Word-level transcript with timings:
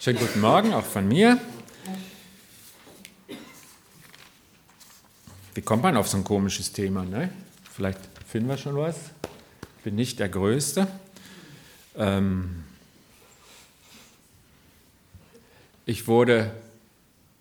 Schönen 0.00 0.20
guten 0.20 0.40
Morgen 0.40 0.74
auch 0.74 0.84
von 0.84 1.08
mir. 1.08 1.40
Wie 5.54 5.60
kommt 5.60 5.82
man 5.82 5.96
auf 5.96 6.06
so 6.06 6.16
ein 6.18 6.22
komisches 6.22 6.70
Thema? 6.70 7.04
Ne? 7.04 7.32
Vielleicht 7.74 7.98
finden 8.24 8.48
wir 8.48 8.56
schon 8.58 8.76
was. 8.76 8.94
Ich 9.78 9.82
bin 9.82 9.96
nicht 9.96 10.20
der 10.20 10.28
Größte. 10.28 10.86
Ähm 11.96 12.62
ich 15.84 16.06
wurde 16.06 16.52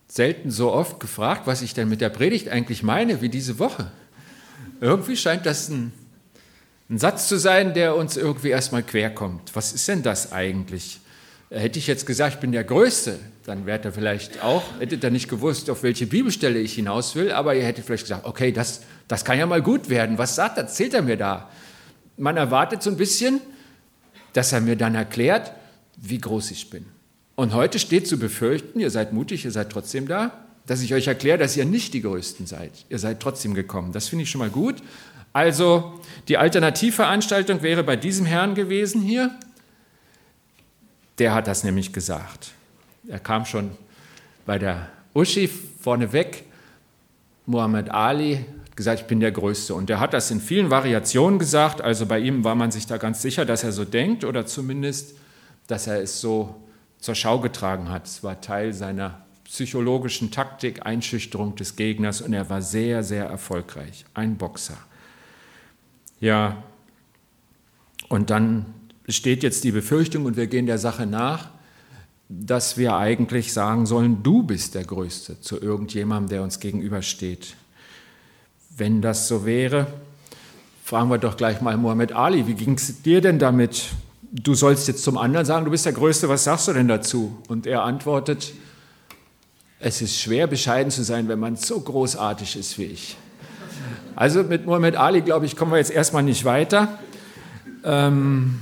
selten 0.07 0.49
so 0.49 0.73
oft 0.73 0.99
gefragt, 0.99 1.45
was 1.45 1.61
ich 1.61 1.75
denn 1.75 1.87
mit 1.87 2.01
der 2.01 2.09
Predigt 2.09 2.49
eigentlich 2.49 2.81
meine, 2.81 3.21
wie 3.21 3.29
diese 3.29 3.59
Woche. 3.59 3.91
Irgendwie 4.81 5.15
scheint 5.15 5.45
das 5.45 5.69
ein, 5.69 5.93
ein 6.89 6.97
Satz 6.97 7.27
zu 7.27 7.37
sein, 7.37 7.75
der 7.75 7.95
uns 7.95 8.17
irgendwie 8.17 8.49
erstmal 8.49 8.81
querkommt. 8.81 9.55
Was 9.55 9.73
ist 9.73 9.87
denn 9.87 10.01
das 10.01 10.31
eigentlich? 10.31 11.01
Hätte 11.49 11.79
ich 11.79 11.87
jetzt 11.87 12.05
gesagt, 12.05 12.35
ich 12.35 12.39
bin 12.39 12.51
der 12.51 12.65
Größte, 12.65 13.19
dann 13.45 13.65
wäre 13.65 13.81
er 13.81 13.93
vielleicht 13.93 14.43
auch, 14.43 14.63
hättet 14.79 15.03
ihr 15.03 15.11
nicht 15.11 15.29
gewusst, 15.29 15.69
auf 15.69 15.81
welche 15.81 16.05
Bibelstelle 16.05 16.59
ich 16.59 16.73
hinaus 16.73 17.15
will, 17.15 17.31
aber 17.31 17.55
ihr 17.55 17.63
hättet 17.63 17.85
vielleicht 17.85 18.03
gesagt, 18.03 18.25
okay, 18.25 18.51
das, 18.51 18.81
das 19.07 19.23
kann 19.23 19.39
ja 19.39 19.45
mal 19.45 19.61
gut 19.61 19.89
werden. 19.89 20.17
Was 20.17 20.35
sagt 20.35 20.57
er, 20.57 20.63
erzählt 20.63 20.93
er 20.93 21.01
mir 21.01 21.15
da? 21.15 21.49
Man 22.17 22.35
erwartet 22.35 22.83
so 22.83 22.89
ein 22.89 22.97
bisschen, 22.97 23.39
dass 24.33 24.51
er 24.51 24.59
mir 24.59 24.75
dann 24.75 24.95
erklärt, 24.95 25.53
wie 25.95 26.17
groß 26.17 26.51
ich 26.51 26.69
bin. 26.69 26.85
Und 27.35 27.53
heute 27.53 27.79
steht 27.79 28.07
zu 28.07 28.17
befürchten, 28.17 28.79
ihr 28.79 28.91
seid 28.91 29.13
mutig, 29.13 29.45
ihr 29.45 29.51
seid 29.51 29.69
trotzdem 29.69 30.07
da, 30.07 30.45
dass 30.65 30.81
ich 30.81 30.93
euch 30.93 31.07
erkläre, 31.07 31.37
dass 31.37 31.55
ihr 31.55 31.65
nicht 31.65 31.93
die 31.93 32.01
Größten 32.01 32.45
seid. 32.45 32.71
Ihr 32.89 32.99
seid 32.99 33.21
trotzdem 33.21 33.53
gekommen. 33.53 33.93
Das 33.93 34.09
finde 34.09 34.23
ich 34.23 34.29
schon 34.29 34.39
mal 34.39 34.49
gut. 34.49 34.75
Also 35.31 35.99
die 36.27 36.37
Alternativveranstaltung 36.37 37.61
wäre 37.61 37.83
bei 37.83 37.95
diesem 37.95 38.25
Herrn 38.25 38.53
gewesen 38.53 39.01
hier, 39.01 39.31
der 41.19 41.33
hat 41.33 41.47
das 41.47 41.63
nämlich 41.63 41.93
gesagt. 41.93 42.51
Er 43.07 43.19
kam 43.19 43.45
schon 43.45 43.71
bei 44.45 44.59
der 44.59 44.89
Uschi 45.13 45.47
vorneweg. 45.47 46.45
Muhammad 47.45 47.89
Ali 47.89 48.45
hat 48.65 48.77
gesagt, 48.77 49.01
ich 49.01 49.07
bin 49.07 49.19
der 49.19 49.31
Größte. 49.31 49.73
Und 49.73 49.89
er 49.89 49.99
hat 49.99 50.13
das 50.13 50.29
in 50.31 50.41
vielen 50.41 50.69
Variationen 50.69 51.39
gesagt. 51.39 51.81
Also 51.81 52.05
bei 52.05 52.19
ihm 52.19 52.43
war 52.43 52.55
man 52.55 52.71
sich 52.71 52.85
da 52.85 52.97
ganz 52.97 53.21
sicher, 53.21 53.45
dass 53.45 53.63
er 53.63 53.71
so 53.71 53.85
denkt 53.85 54.23
oder 54.23 54.45
zumindest, 54.45 55.15
dass 55.67 55.87
er 55.87 56.01
es 56.01 56.21
so 56.21 56.55
zur 56.99 57.15
Schau 57.15 57.39
getragen 57.39 57.89
hat. 57.89 58.05
Es 58.05 58.23
war 58.23 58.41
Teil 58.41 58.73
seiner 58.73 59.21
psychologischen 59.45 60.29
Taktik, 60.29 60.85
Einschüchterung 60.85 61.55
des 61.55 61.75
Gegners 61.77 62.21
und 62.21 62.33
er 62.33 62.49
war 62.49 62.61
sehr, 62.61 63.03
sehr 63.03 63.25
erfolgreich. 63.25 64.05
Ein 64.13 64.35
Boxer. 64.37 64.77
Ja, 66.19 66.63
und 68.09 68.29
dann 68.29 68.65
besteht 69.07 69.41
jetzt 69.41 69.63
die 69.63 69.71
Befürchtung, 69.71 70.25
und 70.25 70.37
wir 70.37 70.45
gehen 70.47 70.67
der 70.67 70.77
Sache 70.77 71.07
nach, 71.07 71.49
dass 72.29 72.77
wir 72.77 72.97
eigentlich 72.97 73.53
sagen 73.53 73.85
sollen, 73.85 74.21
du 74.21 74.43
bist 74.43 74.75
der 74.75 74.83
Größte 74.83 75.39
zu 75.39 75.59
irgendjemandem, 75.61 76.29
der 76.29 76.43
uns 76.43 76.59
gegenübersteht. 76.59 77.55
Wenn 78.75 79.01
das 79.01 79.29
so 79.29 79.45
wäre, 79.45 79.87
fragen 80.83 81.09
wir 81.09 81.17
doch 81.17 81.37
gleich 81.37 81.61
mal 81.61 81.77
Muhammad 81.77 82.11
Ali, 82.11 82.47
wie 82.47 82.53
ging 82.53 82.73
es 82.73 83.01
dir 83.01 83.21
denn 83.21 83.39
damit? 83.39 83.85
Du 84.29 84.55
sollst 84.55 84.89
jetzt 84.89 85.03
zum 85.03 85.17
anderen 85.17 85.45
sagen, 85.45 85.63
du 85.63 85.71
bist 85.71 85.85
der 85.85 85.93
Größte, 85.93 86.27
was 86.27 86.43
sagst 86.43 86.67
du 86.67 86.73
denn 86.73 86.89
dazu? 86.89 87.41
Und 87.47 87.65
er 87.65 87.83
antwortet, 87.83 88.53
es 89.79 90.01
ist 90.01 90.19
schwer 90.19 90.47
bescheiden 90.47 90.91
zu 90.91 91.03
sein, 91.03 91.29
wenn 91.29 91.39
man 91.39 91.55
so 91.55 91.79
großartig 91.79 92.57
ist 92.57 92.77
wie 92.77 92.85
ich. 92.85 93.15
Also 94.17 94.43
mit 94.43 94.65
Muhammad 94.65 94.97
Ali, 94.97 95.21
glaube 95.21 95.45
ich, 95.45 95.55
kommen 95.55 95.71
wir 95.71 95.77
jetzt 95.77 95.91
erstmal 95.91 96.23
nicht 96.23 96.43
weiter. 96.43 96.99
Ähm, 97.85 98.59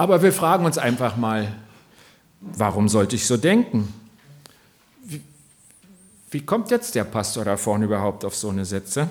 aber 0.00 0.22
wir 0.22 0.32
fragen 0.32 0.64
uns 0.64 0.78
einfach 0.78 1.18
mal, 1.18 1.52
warum 2.40 2.88
sollte 2.88 3.16
ich 3.16 3.26
so 3.26 3.36
denken? 3.36 3.92
Wie, 6.30 6.40
kommt 6.40 6.70
jetzt 6.70 6.94
der 6.94 7.04
Pastor 7.04 7.44
da 7.44 7.58
vorne 7.58 7.84
überhaupt 7.84 8.24
auf 8.24 8.34
so 8.34 8.48
eine 8.48 8.64
Sätze? 8.64 9.08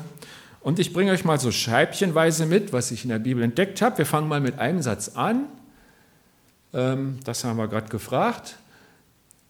Und 0.61 0.79
ich 0.79 0.91
bringe 0.91 1.11
euch 1.11 1.23
mal 1.23 1.39
so 1.39 1.51
scheibchenweise 1.51 2.47
mit, 2.47 2.73
was 2.73 2.89
ich 2.89 3.03
in 3.03 3.11
der 3.11 3.19
Bibel 3.19 3.43
entdeckt 3.43 3.83
habe. 3.83 3.99
Wir 3.99 4.07
fangen 4.07 4.27
mal 4.27 4.41
mit 4.41 4.57
einem 4.57 4.81
Satz 4.81 5.09
an. 5.09 5.45
Ähm, 6.73 7.19
das 7.23 7.43
haben 7.43 7.57
wir 7.57 7.67
gerade 7.67 7.89
gefragt. 7.89 8.55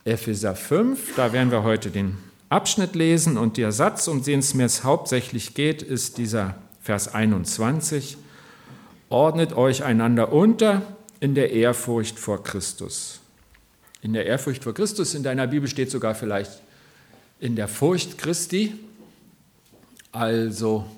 Epheser 0.03 0.55
5, 0.55 1.15
da 1.15 1.31
werden 1.31 1.51
wir 1.51 1.63
heute 1.63 1.89
den 1.89 2.17
Abschnitt 2.49 2.95
lesen 2.95 3.37
und 3.37 3.55
der 3.55 3.71
Satz, 3.71 4.09
um 4.09 4.21
den 4.25 4.39
es 4.39 4.55
mir 4.55 4.67
hauptsächlich 4.83 5.53
geht, 5.53 5.83
ist 5.83 6.17
dieser 6.17 6.55
Vers 6.81 7.13
21. 7.13 8.17
Ordnet 9.07 9.53
euch 9.53 9.85
einander 9.85 10.33
unter 10.33 10.81
in 11.19 11.35
der 11.35 11.51
Ehrfurcht 11.51 12.17
vor 12.17 12.43
Christus. 12.43 13.19
In 14.01 14.13
der 14.13 14.25
Ehrfurcht 14.25 14.63
vor 14.63 14.73
Christus, 14.73 15.13
in 15.13 15.23
deiner 15.23 15.47
Bibel 15.47 15.67
steht 15.67 15.91
sogar 15.91 16.15
vielleicht 16.15 16.61
in 17.39 17.55
der 17.55 17.67
Furcht 17.67 18.17
Christi. 18.17 18.73
Also 20.11 20.89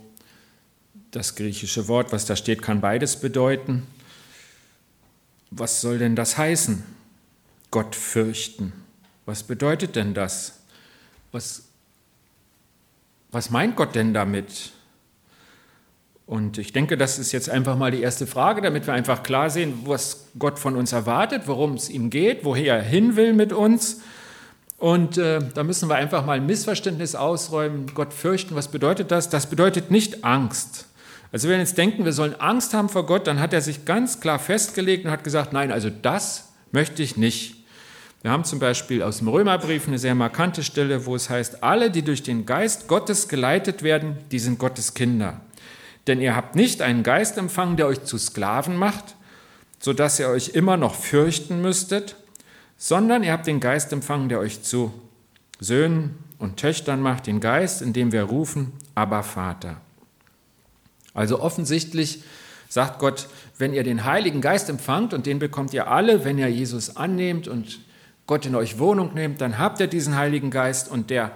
das 1.12 1.36
griechische 1.36 1.88
Wort, 1.88 2.12
was 2.12 2.26
da 2.26 2.36
steht, 2.36 2.62
kann 2.62 2.81
beides 2.81 3.20
bedeuten. 3.20 3.88
Was 5.50 5.81
soll 5.81 5.98
denn 5.98 6.16
das 6.16 6.38
heißen? 6.38 6.84
Gott 7.72 7.96
fürchten. 7.96 8.74
Was 9.26 9.44
bedeutet 9.44 9.96
denn 9.96 10.14
das? 10.14 10.60
Was, 11.31 11.64
was 13.31 13.50
meint 13.50 13.76
Gott 13.76 13.96
denn 13.96 14.14
damit? 14.14 14.72
Und 16.31 16.58
ich 16.58 16.72
denke, 16.72 16.96
das 16.96 17.19
ist 17.19 17.34
jetzt 17.34 17.50
einfach 17.50 17.75
mal 17.75 17.92
die 17.92 18.02
erste 18.02 18.25
Frage, 18.25 18.62
damit 18.62 18.88
wir 18.88 18.94
einfach 18.94 19.22
klar 19.22 19.50
sehen, 19.50 19.80
was 19.84 20.28
Gott 20.40 20.59
von 20.59 20.78
uns 20.78 20.94
erwartet, 20.94 21.42
worum 21.47 21.74
es 21.74 21.90
ihm 21.90 22.09
geht, 22.09 22.46
woher 22.46 22.78
er 22.78 22.81
hin 22.81 23.18
will 23.18 23.34
mit 23.34 23.52
uns. 23.52 24.00
Und 24.78 25.18
äh, 25.18 25.40
da 25.53 25.66
müssen 25.66 25.90
wir 25.90 25.96
einfach 25.96 26.25
mal 26.25 26.38
ein 26.38 26.46
Missverständnis 26.46 27.16
ausräumen. 27.16 27.88
Gott 27.94 28.14
fürchten, 28.14 28.56
was 28.56 28.69
bedeutet 28.69 29.12
das? 29.12 29.28
Das 29.28 29.47
bedeutet 29.47 29.92
nicht 29.92 30.24
Angst. 30.24 30.86
Also 31.34 31.50
wenn 31.50 31.56
wir 31.56 31.64
jetzt 31.64 31.78
denken, 31.78 32.06
wir 32.06 32.14
sollen 32.14 32.40
Angst 32.40 32.74
haben 32.74 32.88
vor 32.88 33.06
Gott, 33.06 33.28
dann 33.28 33.42
hat 33.42 33.52
er 33.52 33.59
sich 33.59 33.84
ganz 33.84 34.22
klar 34.22 34.40
festgelegt 34.40 35.03
und 35.03 35.12
hat 35.12 35.25
gesagt, 35.25 35.52
nein, 35.52 35.69
also 35.69 35.90
das 35.90 36.53
möchte 36.72 37.03
ich 37.03 37.18
nicht. 37.18 37.66
Wir 38.22 38.31
haben 38.31 38.46
zum 38.46 38.59
Beispiel 38.59 39.03
aus 39.03 39.18
dem 39.18 39.28
Römerbrief 39.28 39.86
eine 39.86 40.00
sehr 40.00 40.16
markante 40.16 40.63
Stelle, 40.63 41.06
wo 41.06 41.13
es 41.13 41.30
heißt, 41.30 41.62
alle, 41.62 41.92
die 41.92 42.03
durch 42.03 42.24
den 42.24 42.46
Geist 42.46 42.88
Gottes 42.88 43.28
geleitet 43.28 43.84
werden, 43.84 44.16
die 44.31 44.40
sind 44.40 44.59
Gottes 44.59 44.94
Kinder. 44.94 45.42
Denn 46.07 46.19
ihr 46.19 46.35
habt 46.35 46.56
nicht 46.56 46.81
einen 46.81 47.03
Geist 47.03 47.38
empfangen, 47.38 47.78
der 47.78 47.88
euch 47.88 48.03
zu 48.03 48.17
Sklaven 48.17 48.75
macht, 48.75 49.16
sodass 49.79 50.19
ihr 50.19 50.29
euch 50.29 50.50
immer 50.50 50.78
noch 50.78 50.95
fürchten 50.95 51.62
müsstet, 51.62 52.16
sondern 52.78 53.23
ihr 53.23 53.31
habt 53.31 53.47
den 53.47 53.59
Geist 53.59 53.94
empfangen, 53.94 54.29
der 54.29 54.39
euch 54.39 54.63
zu 54.63 54.94
Söhnen 55.59 56.17
und 56.39 56.57
Töchtern 56.57 57.01
macht, 57.01 57.28
den 57.28 57.39
Geist, 57.39 57.81
in 57.81 57.94
dem 57.94 58.12
wir 58.12 58.23
rufen, 58.23 58.73
aber 58.95 59.22
Vater. 59.22 59.78
Also 61.13 61.39
offensichtlich 61.39 62.23
sagt 62.68 63.00
Gott, 63.00 63.28
wenn 63.57 63.73
ihr 63.73 63.83
den 63.83 64.06
Heiligen 64.06 64.41
Geist 64.41 64.69
empfangt, 64.69 65.13
und 65.13 65.25
den 65.25 65.39
bekommt 65.39 65.73
ihr 65.73 65.88
alle, 65.88 66.25
wenn 66.25 66.38
ihr 66.38 66.47
Jesus 66.47 66.95
annehmt 66.95 67.47
und 67.47 67.79
Gott 68.25 68.45
in 68.45 68.56
euch 68.56 68.79
Wohnung 68.79 69.13
nehmt, 69.13 69.41
dann 69.41 69.57
habt 69.57 69.79
ihr 69.79 69.88
diesen 69.88 70.16
Heiligen 70.16 70.51
Geist 70.51 70.89
und 70.89 71.09
der, 71.09 71.31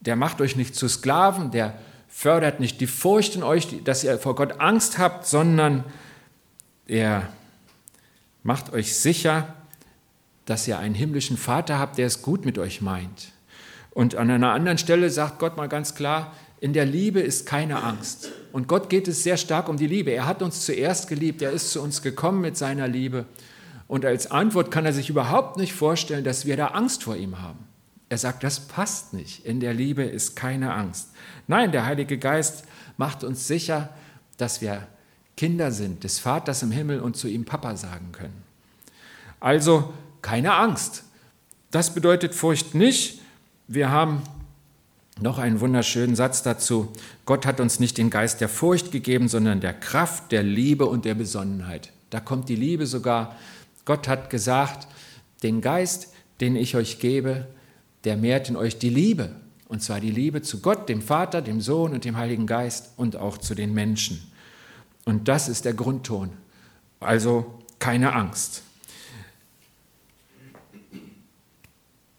der 0.00 0.16
macht 0.16 0.40
euch 0.40 0.54
nicht 0.54 0.76
zu 0.76 0.86
Sklaven, 0.86 1.50
der 1.50 1.78
fördert 2.16 2.60
nicht 2.60 2.80
die 2.80 2.86
Furcht 2.86 3.34
in 3.34 3.42
euch, 3.42 3.84
dass 3.84 4.02
ihr 4.02 4.18
vor 4.18 4.36
Gott 4.36 4.58
Angst 4.58 4.96
habt, 4.96 5.26
sondern 5.26 5.84
er 6.86 7.28
macht 8.42 8.72
euch 8.72 8.96
sicher, 8.96 9.54
dass 10.46 10.66
ihr 10.66 10.78
einen 10.78 10.94
himmlischen 10.94 11.36
Vater 11.36 11.78
habt, 11.78 11.98
der 11.98 12.06
es 12.06 12.22
gut 12.22 12.46
mit 12.46 12.56
euch 12.56 12.80
meint. 12.80 13.32
Und 13.90 14.14
an 14.14 14.30
einer 14.30 14.52
anderen 14.52 14.78
Stelle 14.78 15.10
sagt 15.10 15.38
Gott 15.38 15.58
mal 15.58 15.68
ganz 15.68 15.94
klar, 15.94 16.32
in 16.58 16.72
der 16.72 16.86
Liebe 16.86 17.20
ist 17.20 17.44
keine 17.44 17.82
Angst. 17.82 18.32
Und 18.50 18.66
Gott 18.66 18.88
geht 18.88 19.08
es 19.08 19.22
sehr 19.22 19.36
stark 19.36 19.68
um 19.68 19.76
die 19.76 19.86
Liebe. 19.86 20.10
Er 20.10 20.24
hat 20.24 20.40
uns 20.40 20.64
zuerst 20.64 21.08
geliebt, 21.08 21.42
er 21.42 21.50
ist 21.50 21.70
zu 21.70 21.82
uns 21.82 22.00
gekommen 22.00 22.40
mit 22.40 22.56
seiner 22.56 22.88
Liebe. 22.88 23.26
Und 23.88 24.06
als 24.06 24.30
Antwort 24.30 24.70
kann 24.70 24.86
er 24.86 24.94
sich 24.94 25.10
überhaupt 25.10 25.58
nicht 25.58 25.74
vorstellen, 25.74 26.24
dass 26.24 26.46
wir 26.46 26.56
da 26.56 26.68
Angst 26.68 27.02
vor 27.02 27.14
ihm 27.14 27.42
haben. 27.42 27.58
Er 28.08 28.18
sagt, 28.18 28.44
das 28.44 28.60
passt 28.60 29.12
nicht. 29.14 29.44
In 29.44 29.60
der 29.60 29.74
Liebe 29.74 30.02
ist 30.04 30.36
keine 30.36 30.74
Angst. 30.74 31.10
Nein, 31.48 31.72
der 31.72 31.84
Heilige 31.84 32.18
Geist 32.18 32.64
macht 32.96 33.24
uns 33.24 33.46
sicher, 33.46 33.90
dass 34.36 34.60
wir 34.60 34.86
Kinder 35.36 35.70
sind 35.70 36.04
des 36.04 36.18
Vaters 36.18 36.62
im 36.62 36.70
Himmel 36.70 37.00
und 37.00 37.16
zu 37.16 37.28
ihm 37.28 37.44
Papa 37.44 37.76
sagen 37.76 38.12
können. 38.12 38.42
Also 39.40 39.92
keine 40.22 40.54
Angst. 40.54 41.04
Das 41.70 41.94
bedeutet 41.94 42.34
Furcht 42.34 42.74
nicht. 42.74 43.20
Wir 43.68 43.90
haben 43.90 44.22
noch 45.20 45.38
einen 45.38 45.60
wunderschönen 45.60 46.16
Satz 46.16 46.42
dazu. 46.42 46.92
Gott 47.24 47.44
hat 47.44 47.60
uns 47.60 47.80
nicht 47.80 47.98
den 47.98 48.10
Geist 48.10 48.40
der 48.40 48.48
Furcht 48.48 48.92
gegeben, 48.92 49.28
sondern 49.28 49.60
der 49.60 49.74
Kraft, 49.74 50.30
der 50.32 50.42
Liebe 50.42 50.86
und 50.86 51.04
der 51.04 51.14
Besonnenheit. 51.14 51.92
Da 52.10 52.20
kommt 52.20 52.48
die 52.48 52.56
Liebe 52.56 52.86
sogar. 52.86 53.36
Gott 53.84 54.08
hat 54.08 54.30
gesagt, 54.30 54.86
den 55.42 55.60
Geist, 55.60 56.14
den 56.40 56.56
ich 56.56 56.76
euch 56.76 56.98
gebe, 56.98 57.46
der 58.06 58.16
mehrt 58.16 58.48
in 58.48 58.56
euch 58.56 58.78
die 58.78 58.88
Liebe. 58.88 59.30
Und 59.68 59.82
zwar 59.82 60.00
die 60.00 60.12
Liebe 60.12 60.40
zu 60.40 60.60
Gott, 60.60 60.88
dem 60.88 61.02
Vater, 61.02 61.42
dem 61.42 61.60
Sohn 61.60 61.92
und 61.92 62.04
dem 62.04 62.16
Heiligen 62.16 62.46
Geist 62.46 62.92
und 62.96 63.16
auch 63.16 63.36
zu 63.36 63.54
den 63.54 63.74
Menschen. 63.74 64.32
Und 65.04 65.28
das 65.28 65.48
ist 65.48 65.64
der 65.64 65.74
Grundton. 65.74 66.30
Also 67.00 67.58
keine 67.80 68.14
Angst. 68.14 68.62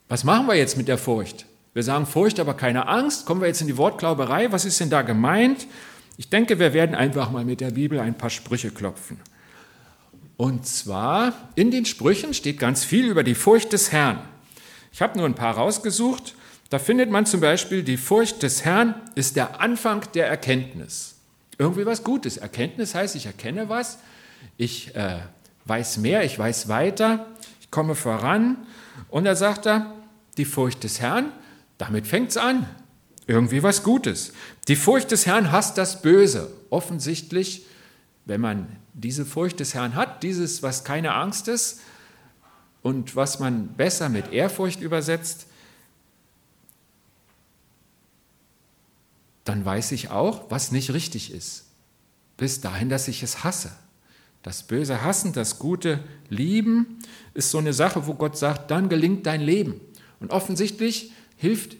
Was 0.09 0.23
machen 0.23 0.47
wir 0.47 0.55
jetzt 0.55 0.77
mit 0.77 0.87
der 0.87 0.97
Furcht? 0.97 1.45
Wir 1.73 1.83
sagen 1.83 2.05
Furcht, 2.05 2.39
aber 2.39 2.53
keine 2.53 2.87
Angst. 2.87 3.25
Kommen 3.25 3.41
wir 3.41 3.47
jetzt 3.47 3.61
in 3.61 3.67
die 3.67 3.77
Wortglauberei? 3.77 4.51
Was 4.51 4.65
ist 4.65 4.79
denn 4.79 4.89
da 4.89 5.01
gemeint? 5.01 5.67
Ich 6.17 6.29
denke, 6.29 6.59
wir 6.59 6.73
werden 6.73 6.95
einfach 6.95 7.31
mal 7.31 7.45
mit 7.45 7.61
der 7.61 7.71
Bibel 7.71 7.99
ein 7.99 8.17
paar 8.17 8.29
Sprüche 8.29 8.71
klopfen. 8.71 9.19
Und 10.35 10.65
zwar 10.65 11.33
in 11.55 11.71
den 11.71 11.85
Sprüchen 11.85 12.33
steht 12.33 12.59
ganz 12.59 12.83
viel 12.83 13.05
über 13.05 13.23
die 13.23 13.35
Furcht 13.35 13.71
des 13.73 13.91
Herrn. 13.91 14.19
Ich 14.91 15.01
habe 15.01 15.17
nur 15.17 15.27
ein 15.27 15.35
paar 15.35 15.55
rausgesucht. 15.55 16.35
Da 16.69 16.79
findet 16.79 17.09
man 17.09 17.25
zum 17.25 17.39
Beispiel, 17.39 17.83
die 17.83 17.97
Furcht 17.97 18.43
des 18.43 18.65
Herrn 18.65 18.95
ist 19.15 19.35
der 19.35 19.61
Anfang 19.61 20.03
der 20.13 20.27
Erkenntnis. 20.27 21.15
Irgendwie 21.57 21.85
was 21.85 22.03
Gutes. 22.03 22.37
Erkenntnis 22.37 22.93
heißt, 22.93 23.15
ich 23.15 23.25
erkenne 23.25 23.69
was, 23.69 23.99
ich 24.57 24.95
äh, 24.95 25.19
weiß 25.65 25.97
mehr, 25.97 26.23
ich 26.23 26.37
weiß 26.37 26.67
weiter, 26.67 27.25
ich 27.61 27.71
komme 27.71 27.95
voran. 27.95 28.57
Und 29.09 29.23
da 29.23 29.35
sagt 29.35 29.65
er, 29.65 29.93
die 30.37 30.45
Furcht 30.45 30.83
des 30.83 30.99
Herrn, 30.99 31.31
damit 31.77 32.05
fängt 32.05 32.31
es 32.31 32.37
an. 32.37 32.67
Irgendwie 33.27 33.63
was 33.63 33.83
Gutes. 33.83 34.33
Die 34.67 34.75
Furcht 34.75 35.11
des 35.11 35.25
Herrn 35.25 35.51
hasst 35.51 35.77
das 35.77 36.01
Böse. 36.01 36.51
Offensichtlich, 36.69 37.65
wenn 38.25 38.41
man 38.41 38.67
diese 38.93 39.25
Furcht 39.25 39.59
des 39.59 39.73
Herrn 39.73 39.95
hat, 39.95 40.23
dieses, 40.23 40.63
was 40.63 40.83
keine 40.83 41.13
Angst 41.13 41.47
ist 41.47 41.81
und 42.81 43.15
was 43.15 43.39
man 43.39 43.67
besser 43.69 44.09
mit 44.09 44.31
Ehrfurcht 44.31 44.81
übersetzt, 44.81 45.47
dann 49.43 49.63
weiß 49.63 49.93
ich 49.93 50.09
auch, 50.09 50.49
was 50.49 50.71
nicht 50.71 50.93
richtig 50.93 51.31
ist. 51.31 51.65
Bis 52.35 52.61
dahin, 52.61 52.89
dass 52.89 53.07
ich 53.07 53.23
es 53.23 53.43
hasse. 53.43 53.71
Das 54.43 54.63
Böse 54.63 55.01
hassen, 55.01 55.33
das 55.33 55.59
Gute 55.59 56.03
lieben, 56.29 56.99
ist 57.33 57.51
so 57.51 57.57
eine 57.57 57.73
Sache, 57.73 58.07
wo 58.07 58.13
Gott 58.13 58.37
sagt, 58.37 58.71
dann 58.71 58.89
gelingt 58.89 59.25
dein 59.25 59.41
Leben. 59.41 59.81
Und 60.19 60.31
offensichtlich 60.31 61.11
hilft 61.37 61.75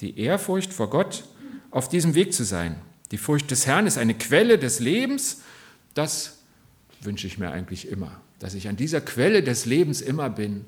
die 0.00 0.18
Ehrfurcht 0.18 0.72
vor 0.72 0.90
Gott, 0.90 1.24
auf 1.70 1.88
diesem 1.88 2.14
Weg 2.14 2.32
zu 2.34 2.44
sein. 2.44 2.76
Die 3.10 3.18
Furcht 3.18 3.50
des 3.50 3.66
Herrn 3.66 3.86
ist 3.86 3.98
eine 3.98 4.14
Quelle 4.14 4.58
des 4.58 4.80
Lebens. 4.80 5.42
Das 5.94 6.38
wünsche 7.00 7.26
ich 7.26 7.38
mir 7.38 7.50
eigentlich 7.50 7.88
immer, 7.88 8.20
dass 8.40 8.54
ich 8.54 8.66
an 8.68 8.76
dieser 8.76 9.00
Quelle 9.00 9.44
des 9.44 9.66
Lebens 9.66 10.00
immer 10.00 10.28
bin 10.28 10.64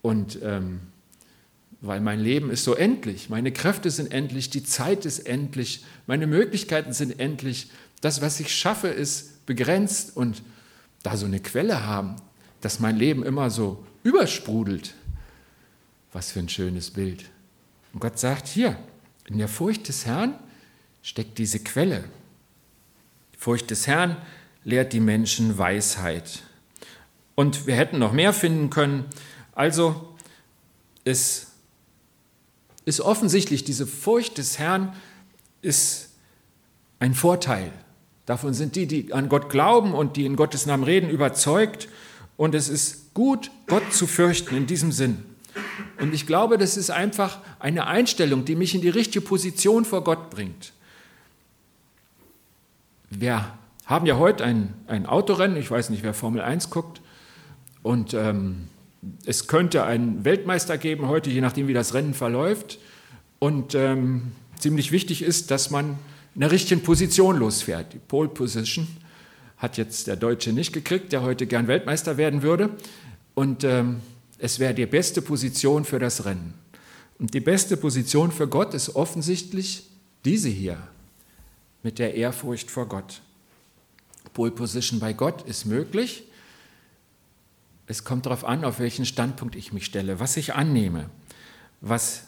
und 0.00 0.38
ähm, 0.42 0.80
weil 1.80 2.00
mein 2.00 2.20
Leben 2.20 2.50
ist 2.50 2.64
so 2.64 2.74
endlich, 2.74 3.28
meine 3.28 3.52
Kräfte 3.52 3.90
sind 3.90 4.12
endlich, 4.12 4.50
die 4.50 4.64
Zeit 4.64 5.04
ist 5.06 5.20
endlich, 5.20 5.84
meine 6.06 6.26
Möglichkeiten 6.26 6.92
sind 6.92 7.18
endlich, 7.20 7.70
das, 8.00 8.20
was 8.20 8.40
ich 8.40 8.54
schaffe, 8.54 8.88
ist 8.88 9.46
begrenzt 9.46 10.16
und 10.16 10.42
da 11.02 11.16
so 11.16 11.26
eine 11.26 11.40
Quelle 11.40 11.84
haben, 11.84 12.16
dass 12.60 12.80
mein 12.80 12.96
Leben 12.96 13.24
immer 13.24 13.50
so 13.50 13.84
übersprudelt. 14.02 14.94
Was 16.12 16.32
für 16.32 16.40
ein 16.40 16.48
schönes 16.48 16.90
Bild. 16.90 17.26
Und 17.92 18.00
Gott 18.00 18.18
sagt 18.18 18.48
hier, 18.48 18.76
in 19.26 19.38
der 19.38 19.48
Furcht 19.48 19.88
des 19.88 20.06
Herrn 20.06 20.34
steckt 21.02 21.38
diese 21.38 21.60
Quelle. 21.60 22.04
Die 23.34 23.38
Furcht 23.38 23.70
des 23.70 23.86
Herrn 23.86 24.16
lehrt 24.64 24.92
die 24.92 25.00
Menschen 25.00 25.58
Weisheit. 25.58 26.42
Und 27.38 27.68
wir 27.68 27.76
hätten 27.76 28.00
noch 28.00 28.10
mehr 28.10 28.32
finden 28.32 28.68
können. 28.68 29.04
Also 29.52 30.12
es 31.04 31.52
ist 32.84 33.00
offensichtlich, 33.00 33.62
diese 33.62 33.86
Furcht 33.86 34.38
des 34.38 34.58
Herrn 34.58 34.92
ist 35.62 36.08
ein 36.98 37.14
Vorteil. 37.14 37.70
Davon 38.26 38.54
sind 38.54 38.74
die, 38.74 38.88
die 38.88 39.12
an 39.12 39.28
Gott 39.28 39.50
glauben 39.50 39.94
und 39.94 40.16
die 40.16 40.26
in 40.26 40.34
Gottes 40.34 40.66
Namen 40.66 40.82
reden, 40.82 41.08
überzeugt. 41.10 41.86
Und 42.36 42.56
es 42.56 42.68
ist 42.68 43.14
gut, 43.14 43.52
Gott 43.68 43.92
zu 43.92 44.08
fürchten 44.08 44.56
in 44.56 44.66
diesem 44.66 44.90
Sinn. 44.90 45.22
Und 46.00 46.14
ich 46.14 46.26
glaube, 46.26 46.58
das 46.58 46.76
ist 46.76 46.90
einfach 46.90 47.38
eine 47.60 47.86
Einstellung, 47.86 48.46
die 48.46 48.56
mich 48.56 48.74
in 48.74 48.80
die 48.80 48.88
richtige 48.88 49.24
Position 49.24 49.84
vor 49.84 50.02
Gott 50.02 50.30
bringt. 50.30 50.72
Wir 53.10 53.56
haben 53.86 54.06
ja 54.06 54.16
heute 54.16 54.42
ein, 54.42 54.74
ein 54.88 55.06
Autorennen, 55.06 55.56
ich 55.56 55.70
weiß 55.70 55.90
nicht, 55.90 56.02
wer 56.02 56.14
Formel 56.14 56.42
1 56.42 56.70
guckt, 56.70 57.00
und 57.82 58.14
ähm, 58.14 58.68
es 59.24 59.46
könnte 59.46 59.84
einen 59.84 60.24
Weltmeister 60.24 60.78
geben 60.78 61.08
heute, 61.08 61.30
je 61.30 61.40
nachdem, 61.40 61.68
wie 61.68 61.72
das 61.72 61.94
Rennen 61.94 62.14
verläuft. 62.14 62.78
Und 63.38 63.74
ähm, 63.74 64.32
ziemlich 64.58 64.90
wichtig 64.90 65.22
ist, 65.22 65.50
dass 65.50 65.70
man 65.70 65.98
in 66.34 66.40
der 66.40 66.50
richtigen 66.50 66.82
Position 66.82 67.38
losfährt. 67.38 67.92
Die 67.92 67.98
Pole 67.98 68.28
Position 68.28 68.88
hat 69.56 69.76
jetzt 69.76 70.06
der 70.06 70.16
Deutsche 70.16 70.52
nicht 70.52 70.72
gekriegt, 70.72 71.12
der 71.12 71.22
heute 71.22 71.46
gern 71.46 71.68
Weltmeister 71.68 72.16
werden 72.16 72.42
würde. 72.42 72.70
Und 73.34 73.64
ähm, 73.64 74.00
es 74.38 74.58
wäre 74.58 74.74
die 74.74 74.86
beste 74.86 75.22
Position 75.22 75.84
für 75.84 75.98
das 75.98 76.24
Rennen. 76.24 76.54
Und 77.18 77.34
die 77.34 77.40
beste 77.40 77.76
Position 77.76 78.30
für 78.30 78.46
Gott 78.46 78.74
ist 78.74 78.94
offensichtlich 78.94 79.84
diese 80.24 80.48
hier, 80.48 80.78
mit 81.82 81.98
der 81.98 82.14
Ehrfurcht 82.14 82.70
vor 82.70 82.86
Gott. 82.86 83.20
Pole 84.32 84.50
Position 84.50 85.00
bei 85.00 85.12
Gott 85.12 85.42
ist 85.48 85.64
möglich, 85.64 86.24
es 87.88 88.04
kommt 88.04 88.26
darauf 88.26 88.44
an, 88.44 88.64
auf 88.64 88.78
welchen 88.78 89.06
Standpunkt 89.06 89.56
ich 89.56 89.72
mich 89.72 89.86
stelle, 89.86 90.20
was 90.20 90.36
ich 90.36 90.54
annehme, 90.54 91.08
was 91.80 92.24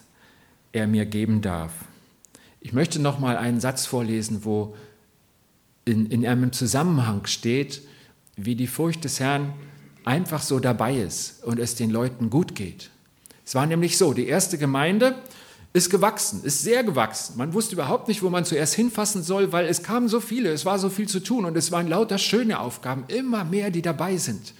er 0.71 0.87
mir 0.87 1.05
geben 1.05 1.41
darf. 1.41 1.71
Ich 2.59 2.73
möchte 2.73 2.99
noch 2.99 3.19
mal 3.19 3.37
einen 3.37 3.59
Satz 3.59 3.85
vorlesen, 3.85 4.43
wo 4.43 4.75
in, 5.85 6.07
in 6.07 6.25
einem 6.25 6.51
Zusammenhang 6.51 7.27
steht, 7.27 7.81
wie 8.35 8.55
die 8.55 8.67
Furcht 8.67 9.03
des 9.03 9.19
Herrn 9.19 9.53
einfach 10.03 10.41
so 10.41 10.59
dabei 10.59 10.95
ist 10.97 11.43
und 11.43 11.59
es 11.59 11.75
den 11.75 11.91
Leuten 11.91 12.31
gut 12.31 12.55
geht. 12.55 12.89
Es 13.45 13.53
war 13.53 13.67
nämlich 13.67 13.97
so, 13.97 14.13
die 14.13 14.27
erste 14.27 14.57
Gemeinde 14.57 15.15
ist 15.73 15.91
gewachsen, 15.91 16.43
ist 16.43 16.63
sehr 16.63 16.83
gewachsen. 16.83 17.37
Man 17.37 17.53
wusste 17.53 17.75
überhaupt 17.75 18.07
nicht, 18.07 18.23
wo 18.23 18.29
man 18.31 18.45
zuerst 18.45 18.73
hinfassen 18.73 19.21
soll, 19.21 19.51
weil 19.51 19.67
es 19.67 19.83
kamen 19.83 20.07
so 20.07 20.19
viele, 20.19 20.51
es 20.51 20.65
war 20.65 20.79
so 20.79 20.89
viel 20.89 21.07
zu 21.07 21.19
tun 21.19 21.45
und 21.45 21.55
es 21.55 21.71
waren 21.71 21.87
lauter 21.87 22.17
schöne 22.17 22.59
Aufgaben, 22.59 23.05
immer 23.09 23.43
mehr, 23.43 23.69
die 23.69 23.83
dabei 23.83 24.17
sind. 24.17 24.53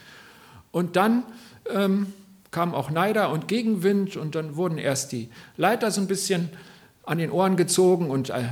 Und 0.71 0.95
dann 0.95 1.23
ähm, 1.69 2.07
kam 2.51 2.73
auch 2.73 2.89
Neider 2.89 3.31
und 3.31 3.47
Gegenwind 3.47 4.17
und 4.17 4.35
dann 4.35 4.55
wurden 4.55 4.77
erst 4.77 5.11
die 5.11 5.29
Leiter 5.57 5.91
so 5.91 6.01
ein 6.01 6.07
bisschen 6.07 6.49
an 7.03 7.17
den 7.17 7.31
Ohren 7.31 7.55
gezogen 7.55 8.09
und 8.09 8.29
äh, 8.29 8.43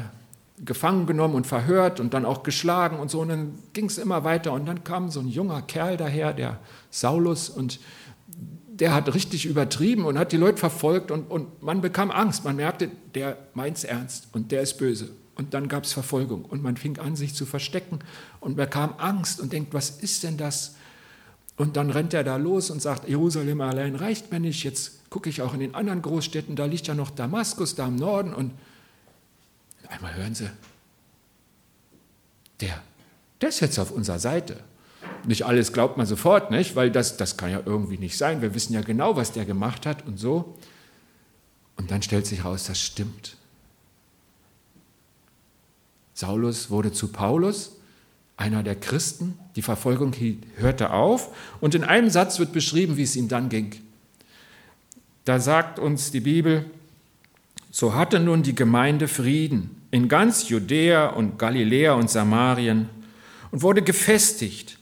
gefangen 0.65 1.05
genommen 1.05 1.35
und 1.35 1.47
verhört 1.47 1.99
und 1.99 2.13
dann 2.13 2.25
auch 2.25 2.43
geschlagen 2.43 2.99
und 2.99 3.09
so. 3.09 3.21
Und 3.21 3.29
dann 3.29 3.59
ging 3.73 3.85
es 3.85 3.97
immer 3.97 4.23
weiter 4.23 4.53
und 4.53 4.65
dann 4.65 4.83
kam 4.83 5.09
so 5.09 5.19
ein 5.19 5.27
junger 5.27 5.61
Kerl 5.61 5.97
daher, 5.97 6.33
der 6.33 6.59
Saulus, 6.89 7.49
und 7.49 7.79
der 8.79 8.93
hat 8.93 9.13
richtig 9.13 9.45
übertrieben 9.45 10.05
und 10.05 10.17
hat 10.17 10.31
die 10.31 10.37
Leute 10.37 10.57
verfolgt 10.57 11.11
und, 11.11 11.29
und 11.29 11.61
man 11.61 11.81
bekam 11.81 12.11
Angst. 12.11 12.45
Man 12.45 12.55
merkte, 12.55 12.89
der 13.13 13.37
meint 13.53 13.77
es 13.77 13.83
ernst 13.83 14.29
und 14.31 14.51
der 14.51 14.61
ist 14.61 14.77
böse. 14.77 15.09
Und 15.35 15.53
dann 15.53 15.67
gab 15.67 15.85
es 15.85 15.93
Verfolgung 15.93 16.43
und 16.45 16.63
man 16.63 16.75
fing 16.75 16.97
an, 16.99 17.15
sich 17.15 17.33
zu 17.33 17.45
verstecken 17.45 17.99
und 18.39 18.55
bekam 18.55 18.93
Angst 18.97 19.39
und 19.39 19.53
denkt, 19.53 19.73
was 19.73 19.89
ist 19.89 20.23
denn 20.23 20.37
das? 20.37 20.75
Und 21.59 21.75
dann 21.75 21.89
rennt 21.89 22.13
er 22.13 22.23
da 22.23 22.37
los 22.37 22.69
und 22.69 22.81
sagt, 22.81 23.09
Jerusalem 23.09 23.59
allein 23.59 23.95
reicht 23.95 24.31
mir 24.31 24.39
nicht, 24.39 24.63
jetzt 24.63 25.09
gucke 25.09 25.29
ich 25.29 25.41
auch 25.41 25.53
in 25.53 25.59
den 25.59 25.75
anderen 25.75 26.01
Großstädten, 26.01 26.55
da 26.55 26.63
liegt 26.63 26.87
ja 26.87 26.93
noch 26.93 27.09
Damaskus 27.09 27.75
da 27.75 27.85
im 27.85 27.97
Norden. 27.97 28.33
Und 28.33 28.53
einmal 29.89 30.15
hören 30.15 30.33
Sie, 30.33 30.49
der, 32.61 32.81
der 33.41 33.49
ist 33.49 33.59
jetzt 33.59 33.77
auf 33.77 33.91
unserer 33.91 34.19
Seite. 34.19 34.61
Nicht 35.25 35.45
alles 35.45 35.73
glaubt 35.73 35.97
man 35.97 36.05
sofort, 36.05 36.49
nicht? 36.49 36.77
weil 36.77 36.91
das, 36.91 37.17
das 37.17 37.35
kann 37.35 37.51
ja 37.51 37.61
irgendwie 37.65 37.97
nicht 37.97 38.17
sein. 38.17 38.41
Wir 38.41 38.55
wissen 38.55 38.71
ja 38.71 38.79
genau, 38.79 39.17
was 39.17 39.33
der 39.33 39.43
gemacht 39.43 39.85
hat 39.85 40.07
und 40.07 40.17
so. 40.17 40.57
Und 41.75 41.91
dann 41.91 42.01
stellt 42.01 42.25
sich 42.25 42.45
heraus, 42.45 42.67
das 42.67 42.79
stimmt. 42.79 43.35
Saulus 46.13 46.69
wurde 46.69 46.93
zu 46.93 47.09
Paulus 47.09 47.78
einer 48.39 48.63
der 48.63 48.75
Christen. 48.75 49.37
Die 49.55 49.61
Verfolgung 49.61 50.13
hörte 50.55 50.91
auf 50.91 51.35
und 51.59 51.75
in 51.75 51.83
einem 51.83 52.09
Satz 52.09 52.39
wird 52.39 52.53
beschrieben, 52.53 52.95
wie 52.97 53.03
es 53.03 53.15
ihm 53.15 53.27
dann 53.27 53.49
ging. 53.49 53.75
Da 55.25 55.39
sagt 55.39 55.77
uns 55.77 56.11
die 56.11 56.21
Bibel, 56.21 56.65
so 57.69 57.93
hatte 57.93 58.19
nun 58.19 58.41
die 58.41 58.55
Gemeinde 58.55 59.07
Frieden 59.07 59.75
in 59.91 60.07
ganz 60.07 60.49
Judäa 60.49 61.07
und 61.07 61.37
Galiläa 61.37 61.93
und 61.93 62.09
Samarien 62.09 62.89
und 63.51 63.61
wurde 63.61 63.81
gefestigt, 63.81 64.79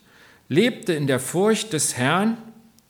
lebte 0.50 0.94
in 0.94 1.08
der 1.08 1.20
Furcht 1.20 1.74
des 1.74 1.98
Herrn 1.98 2.38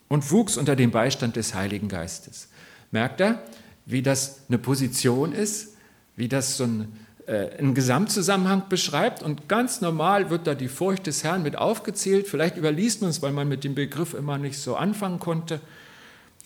und 0.09 0.29
wuchs 0.31 0.57
unter 0.57 0.75
dem 0.75 0.91
Beistand 0.91 1.37
des 1.37 1.55
Heiligen 1.55 1.87
Geistes. 1.87 2.49
Merkt 2.91 3.21
er, 3.21 3.41
wie 3.85 4.01
das 4.01 4.41
eine 4.49 4.57
Position 4.57 5.31
ist, 5.31 5.75
wie 6.17 6.27
das 6.27 6.57
so 6.57 6.65
ein 6.65 6.87
einen 7.27 7.73
Gesamtzusammenhang 7.73 8.69
beschreibt 8.69 9.21
und 9.21 9.49
ganz 9.49 9.81
normal 9.81 10.29
wird 10.29 10.47
da 10.47 10.55
die 10.55 10.69
Furcht 10.69 11.07
des 11.07 11.25
Herrn 11.25 11.43
mit 11.43 11.57
aufgezählt. 11.57 12.27
Vielleicht 12.27 12.55
überliest 12.55 13.01
man 13.01 13.09
es, 13.09 13.21
weil 13.21 13.33
man 13.33 13.49
mit 13.49 13.65
dem 13.65 13.75
Begriff 13.75 14.13
immer 14.13 14.37
nicht 14.37 14.57
so 14.57 14.77
anfangen 14.77 15.19
konnte 15.19 15.59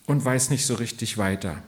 und 0.08 0.26
weiß 0.26 0.50
nicht 0.50 0.66
so 0.66 0.74
richtig 0.74 1.20
weiter. 1.20 1.62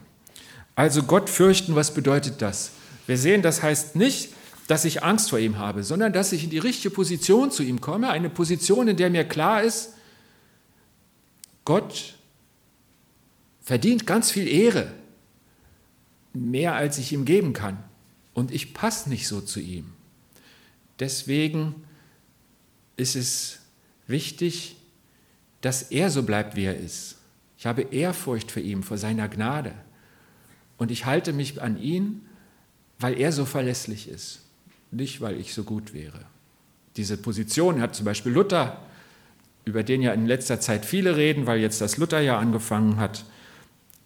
Also 0.74 1.04
Gott 1.04 1.30
fürchten, 1.30 1.76
was 1.76 1.94
bedeutet 1.94 2.42
das? 2.42 2.72
Wir 3.06 3.16
sehen, 3.16 3.42
das 3.42 3.62
heißt 3.62 3.94
nicht, 3.94 4.32
dass 4.66 4.84
ich 4.84 5.04
Angst 5.04 5.30
vor 5.30 5.38
ihm 5.38 5.58
habe, 5.58 5.84
sondern 5.84 6.12
dass 6.12 6.32
ich 6.32 6.42
in 6.42 6.50
die 6.50 6.58
richtige 6.58 6.92
Position 6.92 7.52
zu 7.52 7.62
ihm 7.62 7.80
komme, 7.80 8.10
eine 8.10 8.30
Position, 8.30 8.88
in 8.88 8.96
der 8.96 9.10
mir 9.10 9.24
klar 9.24 9.62
ist, 9.62 9.92
Gott 11.64 12.14
verdient 13.62 14.06
ganz 14.06 14.32
viel 14.32 14.48
Ehre, 14.48 14.90
mehr 16.32 16.74
als 16.74 16.98
ich 16.98 17.12
ihm 17.12 17.24
geben 17.24 17.52
kann. 17.52 17.78
Und 18.34 18.50
ich 18.50 18.74
passe 18.74 19.08
nicht 19.08 19.26
so 19.26 19.40
zu 19.40 19.60
ihm. 19.60 19.92
Deswegen 20.98 21.74
ist 22.96 23.16
es 23.16 23.60
wichtig, 24.06 24.76
dass 25.60 25.82
er 25.82 26.10
so 26.10 26.22
bleibt, 26.22 26.56
wie 26.56 26.64
er 26.64 26.76
ist. 26.76 27.16
Ich 27.56 27.66
habe 27.66 27.82
Ehrfurcht 27.82 28.50
vor 28.52 28.62
ihm, 28.62 28.82
vor 28.82 28.98
seiner 28.98 29.28
Gnade. 29.28 29.72
Und 30.76 30.90
ich 30.90 31.06
halte 31.06 31.32
mich 31.32 31.62
an 31.62 31.80
ihn, 31.80 32.26
weil 32.98 33.18
er 33.18 33.32
so 33.32 33.44
verlässlich 33.44 34.08
ist, 34.08 34.40
nicht 34.90 35.20
weil 35.20 35.40
ich 35.40 35.54
so 35.54 35.64
gut 35.64 35.94
wäre. 35.94 36.26
Diese 36.96 37.16
Position 37.16 37.80
hat 37.80 37.94
zum 37.94 38.04
Beispiel 38.04 38.32
Luther, 38.32 38.80
über 39.64 39.82
den 39.82 40.02
ja 40.02 40.12
in 40.12 40.26
letzter 40.26 40.60
Zeit 40.60 40.84
viele 40.84 41.16
reden, 41.16 41.46
weil 41.46 41.60
jetzt 41.60 41.80
das 41.80 41.96
Lutherjahr 41.96 42.38
angefangen 42.38 42.98
hat, 42.98 43.24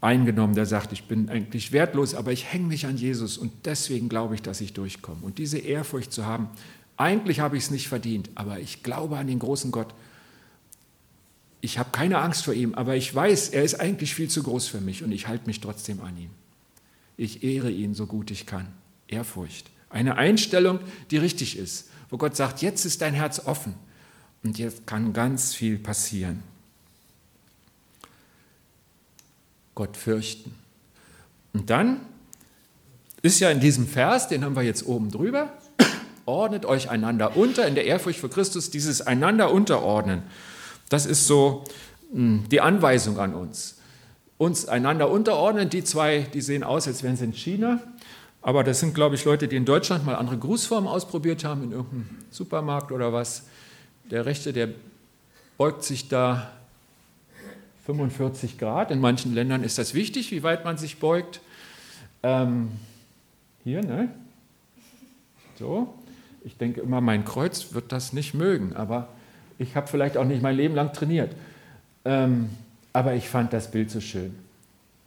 eingenommen, 0.00 0.54
der 0.54 0.66
sagt, 0.66 0.92
ich 0.92 1.04
bin 1.04 1.28
eigentlich 1.28 1.72
wertlos, 1.72 2.14
aber 2.14 2.32
ich 2.32 2.52
hänge 2.52 2.68
mich 2.68 2.86
an 2.86 2.96
Jesus 2.96 3.36
und 3.36 3.52
deswegen 3.64 4.08
glaube 4.08 4.34
ich, 4.34 4.42
dass 4.42 4.60
ich 4.60 4.72
durchkomme. 4.72 5.22
Und 5.22 5.38
diese 5.38 5.58
Ehrfurcht 5.58 6.12
zu 6.12 6.24
haben, 6.24 6.48
eigentlich 6.96 7.40
habe 7.40 7.56
ich 7.56 7.64
es 7.64 7.70
nicht 7.70 7.88
verdient, 7.88 8.30
aber 8.34 8.60
ich 8.60 8.82
glaube 8.82 9.16
an 9.18 9.26
den 9.26 9.38
großen 9.38 9.70
Gott. 9.70 9.94
Ich 11.60 11.78
habe 11.78 11.90
keine 11.90 12.18
Angst 12.18 12.44
vor 12.44 12.54
ihm, 12.54 12.74
aber 12.74 12.96
ich 12.96 13.12
weiß, 13.12 13.48
er 13.50 13.64
ist 13.64 13.80
eigentlich 13.80 14.14
viel 14.14 14.28
zu 14.28 14.42
groß 14.42 14.68
für 14.68 14.80
mich 14.80 15.02
und 15.02 15.10
ich 15.10 15.26
halte 15.26 15.46
mich 15.46 15.60
trotzdem 15.60 16.00
an 16.00 16.16
ihn. 16.16 16.30
Ich 17.16 17.42
ehre 17.42 17.70
ihn 17.70 17.94
so 17.94 18.06
gut 18.06 18.30
ich 18.30 18.46
kann. 18.46 18.68
Ehrfurcht. 19.08 19.70
Eine 19.90 20.16
Einstellung, 20.16 20.78
die 21.10 21.16
richtig 21.16 21.56
ist, 21.58 21.88
wo 22.10 22.18
Gott 22.18 22.36
sagt, 22.36 22.62
jetzt 22.62 22.84
ist 22.84 23.00
dein 23.00 23.14
Herz 23.14 23.40
offen 23.44 23.74
und 24.44 24.58
jetzt 24.58 24.86
kann 24.86 25.12
ganz 25.12 25.54
viel 25.54 25.78
passieren. 25.78 26.42
Gott 29.78 29.96
fürchten. 29.96 30.56
Und 31.52 31.70
dann 31.70 32.00
ist 33.22 33.38
ja 33.38 33.48
in 33.48 33.60
diesem 33.60 33.86
Vers, 33.86 34.26
den 34.26 34.44
haben 34.44 34.56
wir 34.56 34.64
jetzt 34.64 34.84
oben 34.84 35.12
drüber, 35.12 35.52
ordnet 36.26 36.66
euch 36.66 36.90
einander 36.90 37.36
unter 37.36 37.64
in 37.64 37.76
der 37.76 37.86
Ehrfurcht 37.86 38.18
für 38.18 38.28
Christus, 38.28 38.70
dieses 38.70 39.06
einander 39.06 39.52
unterordnen. 39.52 40.22
Das 40.88 41.06
ist 41.06 41.28
so 41.28 41.62
hm, 42.10 42.48
die 42.50 42.60
Anweisung 42.60 43.20
an 43.20 43.34
uns. 43.34 43.76
Uns 44.36 44.66
einander 44.66 45.10
unterordnen, 45.10 45.70
die 45.70 45.84
zwei, 45.84 46.26
die 46.34 46.40
sehen 46.40 46.64
aus, 46.64 46.88
als 46.88 47.04
wären 47.04 47.16
sie 47.16 47.26
in 47.26 47.32
China, 47.32 47.80
aber 48.42 48.64
das 48.64 48.80
sind, 48.80 48.96
glaube 48.96 49.14
ich, 49.14 49.24
Leute, 49.24 49.46
die 49.46 49.54
in 49.54 49.64
Deutschland 49.64 50.04
mal 50.04 50.16
andere 50.16 50.38
Grußformen 50.38 50.88
ausprobiert 50.88 51.44
haben, 51.44 51.62
in 51.62 51.70
irgendeinem 51.70 52.08
Supermarkt 52.32 52.90
oder 52.90 53.12
was. 53.12 53.44
Der 54.10 54.26
Rechte, 54.26 54.52
der 54.52 54.70
beugt 55.56 55.84
sich 55.84 56.08
da 56.08 56.57
45 57.88 58.58
Grad. 58.58 58.90
In 58.90 59.00
manchen 59.00 59.32
Ländern 59.32 59.64
ist 59.64 59.78
das 59.78 59.94
wichtig, 59.94 60.30
wie 60.30 60.42
weit 60.42 60.62
man 60.62 60.76
sich 60.76 60.98
beugt. 60.98 61.40
Ähm, 62.22 62.68
hier, 63.64 63.80
ne? 63.82 64.10
So. 65.58 65.94
Ich 66.44 66.58
denke 66.58 66.82
immer, 66.82 67.00
mein 67.00 67.24
Kreuz 67.24 67.72
wird 67.72 67.90
das 67.90 68.12
nicht 68.12 68.34
mögen, 68.34 68.76
aber 68.76 69.08
ich 69.58 69.74
habe 69.74 69.86
vielleicht 69.86 70.18
auch 70.18 70.26
nicht 70.26 70.42
mein 70.42 70.54
Leben 70.54 70.74
lang 70.74 70.92
trainiert. 70.92 71.34
Ähm, 72.04 72.50
aber 72.92 73.14
ich 73.14 73.30
fand 73.30 73.54
das 73.54 73.70
Bild 73.70 73.90
so 73.90 74.00
schön. 74.00 74.34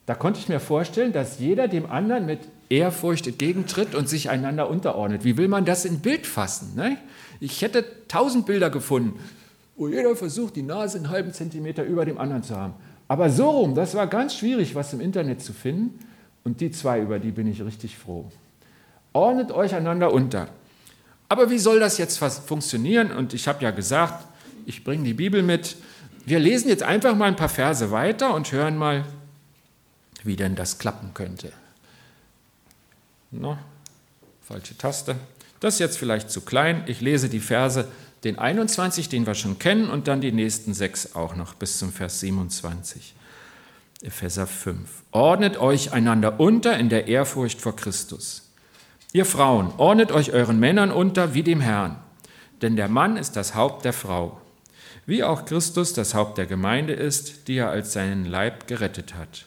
Da 0.06 0.16
konnte 0.16 0.40
ich 0.40 0.48
mir 0.48 0.58
vorstellen, 0.58 1.12
dass 1.12 1.38
jeder 1.38 1.68
dem 1.68 1.88
anderen 1.88 2.26
mit 2.26 2.40
Ehrfurcht 2.68 3.28
entgegentritt 3.28 3.94
und 3.94 4.08
sich 4.08 4.28
einander 4.28 4.68
unterordnet. 4.68 5.22
Wie 5.22 5.36
will 5.36 5.46
man 5.46 5.64
das 5.64 5.84
in 5.84 6.00
Bild 6.00 6.26
fassen? 6.26 6.74
Ne? 6.74 6.96
Ich 7.38 7.62
hätte 7.62 7.84
tausend 8.08 8.44
Bilder 8.44 8.70
gefunden 8.70 9.20
wo 9.76 9.88
jeder 9.88 10.14
versucht, 10.16 10.56
die 10.56 10.62
Nase 10.62 10.98
einen 10.98 11.10
halben 11.10 11.32
Zentimeter 11.32 11.84
über 11.84 12.04
dem 12.04 12.18
anderen 12.18 12.42
zu 12.42 12.56
haben. 12.56 12.74
Aber 13.08 13.30
so 13.30 13.50
rum, 13.50 13.74
das 13.74 13.94
war 13.94 14.06
ganz 14.06 14.36
schwierig, 14.36 14.74
was 14.74 14.92
im 14.92 15.00
Internet 15.00 15.42
zu 15.42 15.52
finden. 15.52 15.98
Und 16.44 16.60
die 16.60 16.70
zwei, 16.70 17.00
über 17.00 17.18
die 17.18 17.30
bin 17.30 17.46
ich 17.46 17.64
richtig 17.64 17.96
froh. 17.96 18.30
Ordnet 19.12 19.52
euch 19.52 19.74
einander 19.74 20.12
unter. 20.12 20.48
Aber 21.28 21.50
wie 21.50 21.58
soll 21.58 21.80
das 21.80 21.98
jetzt 21.98 22.18
funktionieren? 22.18 23.12
Und 23.12 23.32
ich 23.34 23.48
habe 23.48 23.62
ja 23.62 23.70
gesagt, 23.70 24.26
ich 24.66 24.84
bringe 24.84 25.04
die 25.04 25.14
Bibel 25.14 25.42
mit. 25.42 25.76
Wir 26.24 26.38
lesen 26.38 26.68
jetzt 26.68 26.82
einfach 26.82 27.16
mal 27.16 27.26
ein 27.26 27.36
paar 27.36 27.48
Verse 27.48 27.90
weiter 27.90 28.34
und 28.34 28.52
hören 28.52 28.76
mal, 28.76 29.04
wie 30.24 30.36
denn 30.36 30.54
das 30.54 30.78
klappen 30.78 31.12
könnte. 31.14 31.52
No, 33.30 33.56
falsche 34.42 34.76
Taste. 34.76 35.16
Das 35.60 35.74
ist 35.74 35.80
jetzt 35.80 35.98
vielleicht 35.98 36.30
zu 36.30 36.42
klein. 36.42 36.84
Ich 36.86 37.00
lese 37.00 37.28
die 37.28 37.40
Verse 37.40 37.88
den 38.24 38.38
21, 38.38 39.08
den 39.08 39.26
wir 39.26 39.34
schon 39.34 39.58
kennen, 39.58 39.90
und 39.90 40.08
dann 40.08 40.20
die 40.20 40.32
nächsten 40.32 40.74
sechs 40.74 41.14
auch 41.14 41.34
noch 41.34 41.54
bis 41.54 41.78
zum 41.78 41.92
Vers 41.92 42.20
27. 42.20 43.14
Epheser 44.02 44.46
5. 44.46 44.88
Ordnet 45.12 45.56
euch 45.58 45.92
einander 45.92 46.40
unter 46.40 46.76
in 46.76 46.88
der 46.88 47.08
Ehrfurcht 47.08 47.60
vor 47.60 47.76
Christus. 47.76 48.50
Ihr 49.12 49.24
Frauen, 49.24 49.72
ordnet 49.76 50.10
euch 50.10 50.32
euren 50.32 50.58
Männern 50.58 50.90
unter 50.90 51.34
wie 51.34 51.42
dem 51.42 51.60
Herrn, 51.60 51.98
denn 52.62 52.76
der 52.76 52.88
Mann 52.88 53.16
ist 53.16 53.36
das 53.36 53.54
Haupt 53.54 53.84
der 53.84 53.92
Frau, 53.92 54.40
wie 55.04 55.24
auch 55.24 55.44
Christus 55.44 55.92
das 55.92 56.14
Haupt 56.14 56.38
der 56.38 56.46
Gemeinde 56.46 56.92
ist, 56.92 57.48
die 57.48 57.56
er 57.56 57.70
als 57.70 57.92
seinen 57.92 58.24
Leib 58.24 58.66
gerettet 58.66 59.14
hat. 59.14 59.46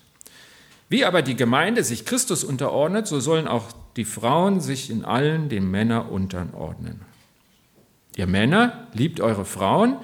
Wie 0.90 1.04
aber 1.04 1.22
die 1.22 1.36
Gemeinde 1.36 1.84
sich 1.84 2.06
Christus 2.06 2.44
unterordnet, 2.44 3.08
so 3.08 3.20
sollen 3.20 3.48
auch 3.48 3.72
die 3.96 4.06
Frauen 4.06 4.60
sich 4.62 4.90
in 4.90 5.04
allen 5.04 5.50
den 5.50 5.70
Männern 5.72 6.08
unterordnen. 6.08 7.02
Ihr 8.16 8.28
Männer, 8.28 8.88
liebt 8.94 9.20
eure 9.20 9.46
Frauen, 9.46 9.98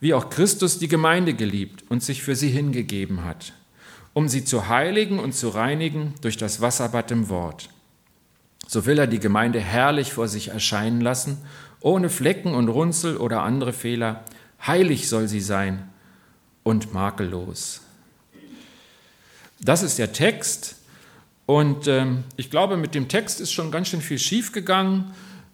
wie 0.00 0.14
auch 0.14 0.30
Christus 0.30 0.78
die 0.78 0.88
Gemeinde 0.88 1.34
geliebt 1.34 1.84
und 1.88 2.02
sich 2.02 2.22
für 2.22 2.36
sie 2.36 2.50
hingegeben 2.50 3.24
hat, 3.24 3.52
um 4.14 4.28
sie 4.28 4.44
zu 4.44 4.68
heiligen 4.68 5.18
und 5.18 5.34
zu 5.34 5.48
reinigen 5.48 6.14
durch 6.20 6.36
das 6.36 6.60
Wasserbad 6.60 7.10
im 7.10 7.28
Wort. 7.28 7.68
So 8.66 8.86
will 8.86 8.98
er 8.98 9.06
die 9.06 9.18
Gemeinde 9.18 9.60
herrlich 9.60 10.12
vor 10.12 10.28
sich 10.28 10.48
erscheinen 10.48 11.00
lassen, 11.00 11.38
ohne 11.80 12.10
Flecken 12.10 12.54
und 12.54 12.68
Runzel 12.68 13.16
oder 13.16 13.42
andere 13.42 13.72
Fehler. 13.72 14.24
Heilig 14.64 15.08
soll 15.08 15.26
sie 15.26 15.40
sein 15.40 15.88
und 16.62 16.92
makellos. 16.92 17.80
Das 19.60 19.82
ist 19.82 19.98
der 19.98 20.12
Text. 20.12 20.76
Und 21.46 21.88
ähm, 21.88 22.24
ich 22.36 22.50
glaube, 22.50 22.76
mit 22.76 22.94
dem 22.94 23.08
Text 23.08 23.40
ist 23.40 23.52
schon 23.52 23.70
ganz 23.70 23.88
schön 23.88 24.02
viel 24.02 24.18
schiefgegangen 24.18 25.12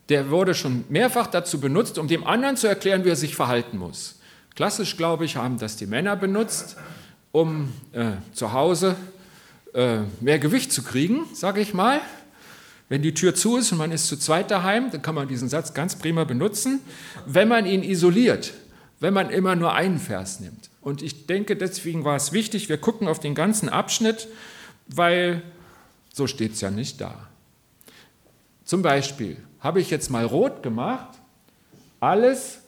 der 0.08 0.30
wurde 0.30 0.54
schon 0.54 0.84
mehrfach 0.88 1.26
dazu 1.26 1.60
benutzt, 1.60 1.98
um 1.98 2.08
dem 2.08 2.26
anderen 2.26 2.56
zu 2.56 2.66
erklären, 2.66 3.04
wie 3.04 3.10
er 3.10 3.16
sich 3.16 3.34
verhalten 3.34 3.78
muss. 3.78 4.16
Klassisch, 4.54 4.96
glaube 4.96 5.24
ich, 5.24 5.36
haben 5.36 5.58
das 5.58 5.76
die 5.76 5.86
Männer 5.86 6.16
benutzt, 6.16 6.76
um 7.32 7.72
äh, 7.92 8.12
zu 8.32 8.52
Hause 8.52 8.96
äh, 9.72 9.98
mehr 10.20 10.38
Gewicht 10.38 10.72
zu 10.72 10.82
kriegen, 10.82 11.24
sage 11.34 11.60
ich 11.60 11.74
mal. 11.74 12.00
Wenn 12.88 13.02
die 13.02 13.14
Tür 13.14 13.34
zu 13.34 13.56
ist 13.56 13.72
und 13.72 13.78
man 13.78 13.90
ist 13.90 14.06
zu 14.06 14.16
zweit 14.16 14.50
daheim, 14.50 14.90
dann 14.90 15.02
kann 15.02 15.14
man 15.14 15.26
diesen 15.26 15.48
Satz 15.48 15.74
ganz 15.74 15.96
prima 15.96 16.24
benutzen, 16.24 16.80
wenn 17.26 17.48
man 17.48 17.66
ihn 17.66 17.82
isoliert, 17.82 18.52
wenn 19.00 19.14
man 19.14 19.30
immer 19.30 19.56
nur 19.56 19.72
einen 19.72 19.98
Vers 19.98 20.38
nimmt. 20.38 20.70
Und 20.80 21.02
ich 21.02 21.26
denke, 21.26 21.56
deswegen 21.56 22.04
war 22.04 22.14
es 22.14 22.32
wichtig, 22.32 22.68
wir 22.68 22.76
gucken 22.76 23.08
auf 23.08 23.18
den 23.18 23.34
ganzen 23.34 23.70
Abschnitt, 23.70 24.28
weil 24.86 25.42
so 26.12 26.26
steht 26.26 26.52
es 26.52 26.60
ja 26.60 26.70
nicht 26.70 27.00
da. 27.00 27.26
Zum 28.64 28.82
Beispiel, 28.82 29.38
habe 29.64 29.80
ich 29.80 29.90
jetzt 29.90 30.10
mal 30.10 30.26
rot 30.26 30.62
gemacht, 30.62 31.08
alles, 31.98 32.60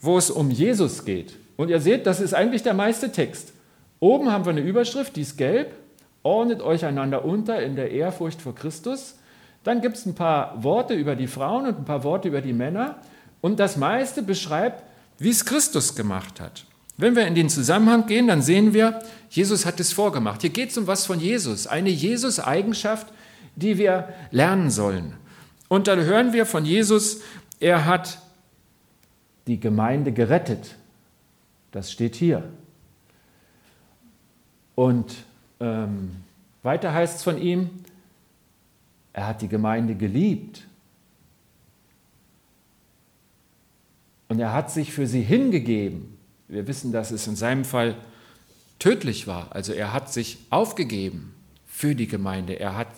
wo 0.00 0.16
es 0.16 0.30
um 0.30 0.50
Jesus 0.50 1.04
geht. 1.04 1.36
Und 1.56 1.68
ihr 1.68 1.80
seht, 1.80 2.06
das 2.06 2.18
ist 2.20 2.32
eigentlich 2.32 2.62
der 2.62 2.72
meiste 2.72 3.12
Text. 3.12 3.52
Oben 4.00 4.32
haben 4.32 4.46
wir 4.46 4.50
eine 4.50 4.62
Überschrift, 4.62 5.14
die 5.16 5.20
ist 5.20 5.36
gelb. 5.36 5.74
Ordnet 6.22 6.62
euch 6.62 6.86
einander 6.86 7.26
unter 7.26 7.62
in 7.62 7.76
der 7.76 7.90
Ehrfurcht 7.90 8.40
vor 8.40 8.54
Christus. 8.54 9.16
Dann 9.64 9.82
gibt 9.82 9.96
es 9.96 10.06
ein 10.06 10.14
paar 10.14 10.64
Worte 10.64 10.94
über 10.94 11.14
die 11.14 11.26
Frauen 11.26 11.66
und 11.66 11.76
ein 11.76 11.84
paar 11.84 12.04
Worte 12.04 12.28
über 12.28 12.40
die 12.40 12.54
Männer. 12.54 12.96
Und 13.42 13.60
das 13.60 13.76
meiste 13.76 14.22
beschreibt, 14.22 14.82
wie 15.18 15.28
es 15.28 15.44
Christus 15.44 15.94
gemacht 15.94 16.40
hat. 16.40 16.64
Wenn 16.96 17.16
wir 17.16 17.26
in 17.26 17.34
den 17.34 17.50
Zusammenhang 17.50 18.06
gehen, 18.06 18.28
dann 18.28 18.40
sehen 18.40 18.72
wir, 18.72 19.00
Jesus 19.28 19.66
hat 19.66 19.78
es 19.80 19.92
vorgemacht. 19.92 20.40
Hier 20.40 20.50
geht 20.50 20.70
es 20.70 20.78
um 20.78 20.86
was 20.86 21.04
von 21.04 21.20
Jesus, 21.20 21.66
eine 21.66 21.90
Jesus-Eigenschaft, 21.90 23.08
die 23.56 23.76
wir 23.76 24.08
lernen 24.30 24.70
sollen. 24.70 25.14
Und 25.70 25.86
dann 25.86 26.00
hören 26.00 26.32
wir 26.32 26.46
von 26.46 26.64
Jesus, 26.64 27.20
er 27.60 27.84
hat 27.84 28.18
die 29.46 29.60
Gemeinde 29.60 30.10
gerettet. 30.10 30.74
Das 31.70 31.92
steht 31.92 32.16
hier. 32.16 32.42
Und 34.74 35.14
ähm, 35.60 36.16
weiter 36.64 36.92
heißt 36.92 37.18
es 37.18 37.22
von 37.22 37.38
ihm, 37.38 37.70
er 39.12 39.28
hat 39.28 39.42
die 39.42 39.48
Gemeinde 39.48 39.94
geliebt. 39.94 40.66
Und 44.26 44.40
er 44.40 44.52
hat 44.52 44.72
sich 44.72 44.92
für 44.92 45.06
sie 45.06 45.22
hingegeben. 45.22 46.18
Wir 46.48 46.66
wissen, 46.66 46.90
dass 46.90 47.12
es 47.12 47.28
in 47.28 47.36
seinem 47.36 47.64
Fall 47.64 47.94
tödlich 48.80 49.28
war. 49.28 49.54
Also 49.54 49.72
er 49.72 49.92
hat 49.92 50.12
sich 50.12 50.38
aufgegeben 50.50 51.32
für 51.64 51.94
die 51.94 52.08
Gemeinde. 52.08 52.58
Er 52.58 52.76
hat 52.76 52.88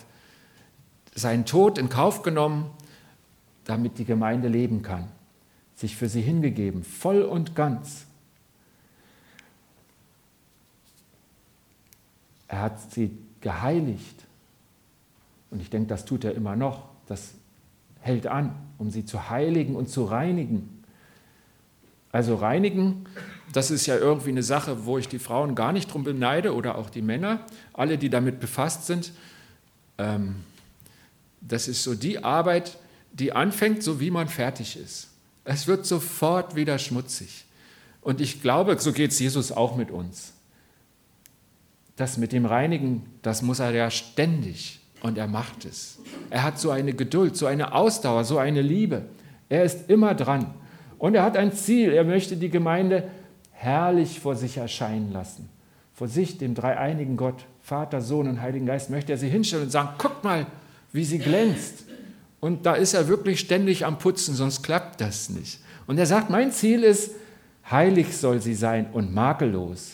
seinen 1.15 1.45
Tod 1.45 1.77
in 1.77 1.89
Kauf 1.89 2.23
genommen, 2.23 2.69
damit 3.65 3.97
die 3.97 4.05
Gemeinde 4.05 4.47
leben 4.47 4.81
kann, 4.81 5.07
sich 5.75 5.95
für 5.95 6.09
sie 6.09 6.21
hingegeben, 6.21 6.83
voll 6.83 7.21
und 7.21 7.55
ganz. 7.55 8.05
Er 12.47 12.61
hat 12.61 12.91
sie 12.91 13.17
geheiligt. 13.41 14.25
Und 15.49 15.61
ich 15.61 15.69
denke, 15.69 15.87
das 15.87 16.05
tut 16.05 16.23
er 16.23 16.35
immer 16.35 16.55
noch. 16.55 16.83
Das 17.07 17.33
hält 18.01 18.27
an, 18.27 18.55
um 18.77 18.91
sie 18.91 19.05
zu 19.05 19.29
heiligen 19.29 19.75
und 19.75 19.89
zu 19.89 20.03
reinigen. 20.03 20.83
Also 22.11 22.35
reinigen, 22.35 23.05
das 23.53 23.71
ist 23.71 23.87
ja 23.87 23.97
irgendwie 23.97 24.29
eine 24.29 24.43
Sache, 24.43 24.85
wo 24.85 24.97
ich 24.97 25.07
die 25.07 25.19
Frauen 25.19 25.55
gar 25.55 25.71
nicht 25.71 25.91
drum 25.91 26.03
beneide 26.03 26.53
oder 26.53 26.77
auch 26.77 26.89
die 26.89 27.01
Männer, 27.01 27.39
alle, 27.73 27.97
die 27.97 28.09
damit 28.09 28.39
befasst 28.39 28.85
sind. 28.85 29.13
Ähm, 29.97 30.43
das 31.47 31.67
ist 31.67 31.83
so 31.83 31.95
die 31.95 32.23
Arbeit, 32.23 32.77
die 33.11 33.33
anfängt, 33.33 33.83
so 33.83 33.99
wie 33.99 34.11
man 34.11 34.27
fertig 34.27 34.77
ist. 34.77 35.09
Es 35.43 35.67
wird 35.67 35.85
sofort 35.85 36.55
wieder 36.55 36.79
schmutzig. 36.79 37.45
Und 38.01 38.21
ich 38.21 38.41
glaube, 38.41 38.77
so 38.79 38.91
geht 38.91 39.11
es 39.11 39.19
Jesus 39.19 39.51
auch 39.51 39.75
mit 39.75 39.91
uns. 39.91 40.33
Das 41.95 42.17
mit 42.17 42.31
dem 42.31 42.45
Reinigen, 42.45 43.05
das 43.21 43.41
muss 43.41 43.59
er 43.59 43.71
ja 43.71 43.91
ständig 43.91 44.79
und 45.01 45.17
er 45.17 45.27
macht 45.27 45.65
es. 45.65 45.99
Er 46.29 46.43
hat 46.43 46.59
so 46.59 46.71
eine 46.71 46.93
Geduld, 46.93 47.37
so 47.37 47.45
eine 47.45 47.73
Ausdauer, 47.73 48.23
so 48.23 48.37
eine 48.39 48.61
Liebe. 48.61 49.03
Er 49.49 49.63
ist 49.63 49.89
immer 49.89 50.15
dran. 50.15 50.53
Und 50.97 51.15
er 51.15 51.23
hat 51.23 51.37
ein 51.37 51.51
Ziel. 51.51 51.91
Er 51.91 52.03
möchte 52.03 52.37
die 52.37 52.49
Gemeinde 52.49 53.09
herrlich 53.51 54.19
vor 54.19 54.35
sich 54.35 54.57
erscheinen 54.57 55.11
lassen. 55.11 55.49
Vor 55.93 56.07
sich, 56.07 56.37
dem 56.37 56.55
dreieinigen 56.55 57.17
Gott, 57.17 57.45
Vater, 57.61 58.01
Sohn 58.01 58.27
und 58.27 58.41
Heiligen 58.41 58.65
Geist, 58.65 58.89
möchte 58.89 59.11
er 59.11 59.17
sie 59.17 59.29
hinstellen 59.29 59.65
und 59.65 59.69
sagen, 59.69 59.89
guckt 59.97 60.23
mal, 60.23 60.47
wie 60.93 61.03
sie 61.03 61.19
glänzt. 61.19 61.83
Und 62.39 62.65
da 62.65 62.75
ist 62.75 62.93
er 62.93 63.07
wirklich 63.09 63.39
ständig 63.41 63.85
am 63.85 63.97
Putzen, 63.97 64.35
sonst 64.35 64.63
klappt 64.63 65.01
das 65.01 65.29
nicht. 65.29 65.59
Und 65.87 65.97
er 65.97 66.05
sagt, 66.05 66.29
mein 66.29 66.51
Ziel 66.51 66.83
ist, 66.83 67.11
heilig 67.69 68.15
soll 68.15 68.41
sie 68.41 68.55
sein 68.55 68.87
und 68.93 69.13
makellos. 69.13 69.93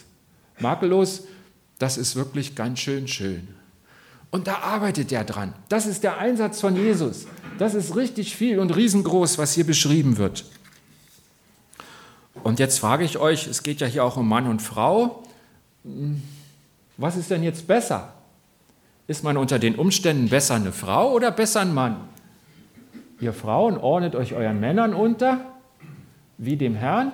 Makellos, 0.60 1.24
das 1.80 1.98
ist 1.98 2.16
wirklich 2.16 2.56
ganz 2.56 2.80
schön 2.80 3.08
schön. 3.08 3.48
Und 4.32 4.48
da 4.48 4.60
arbeitet 4.60 5.12
er 5.12 5.24
dran. 5.24 5.54
Das 5.70 5.88
ist 5.88 6.04
der 6.04 6.20
Einsatz 6.20 6.60
von 6.60 6.76
Jesus. 6.76 7.26
Das 7.58 7.74
ist 7.74 7.96
richtig 7.96 8.36
viel 8.36 8.60
und 8.60 8.76
riesengroß, 8.76 9.38
was 9.38 9.54
hier 9.54 9.66
beschrieben 9.66 10.18
wird. 10.18 10.46
Und 12.44 12.60
jetzt 12.60 12.80
frage 12.80 13.04
ich 13.04 13.18
euch, 13.18 13.48
es 13.48 13.64
geht 13.64 13.82
ja 13.82 13.88
hier 13.88 14.04
auch 14.04 14.18
um 14.18 14.28
Mann 14.28 14.48
und 14.48 14.62
Frau. 14.62 15.24
Was 16.98 17.16
ist 17.18 17.32
denn 17.32 17.44
jetzt 17.44 17.66
besser? 17.68 18.14
Ist 19.10 19.24
man 19.24 19.38
unter 19.38 19.58
den 19.58 19.74
Umständen 19.74 20.30
besser 20.30 20.54
eine 20.54 20.72
Frau 20.72 21.12
oder 21.14 21.32
besser 21.32 21.62
ein 21.62 21.74
Mann? 21.74 21.96
Ihr 23.20 23.34
Frauen 23.34 23.76
ordnet 23.76 24.14
euch 24.14 24.36
euren 24.36 24.60
Männern 24.60 24.94
unter, 24.94 25.44
wie 26.38 26.58
dem 26.58 26.76
Herrn, 26.76 27.12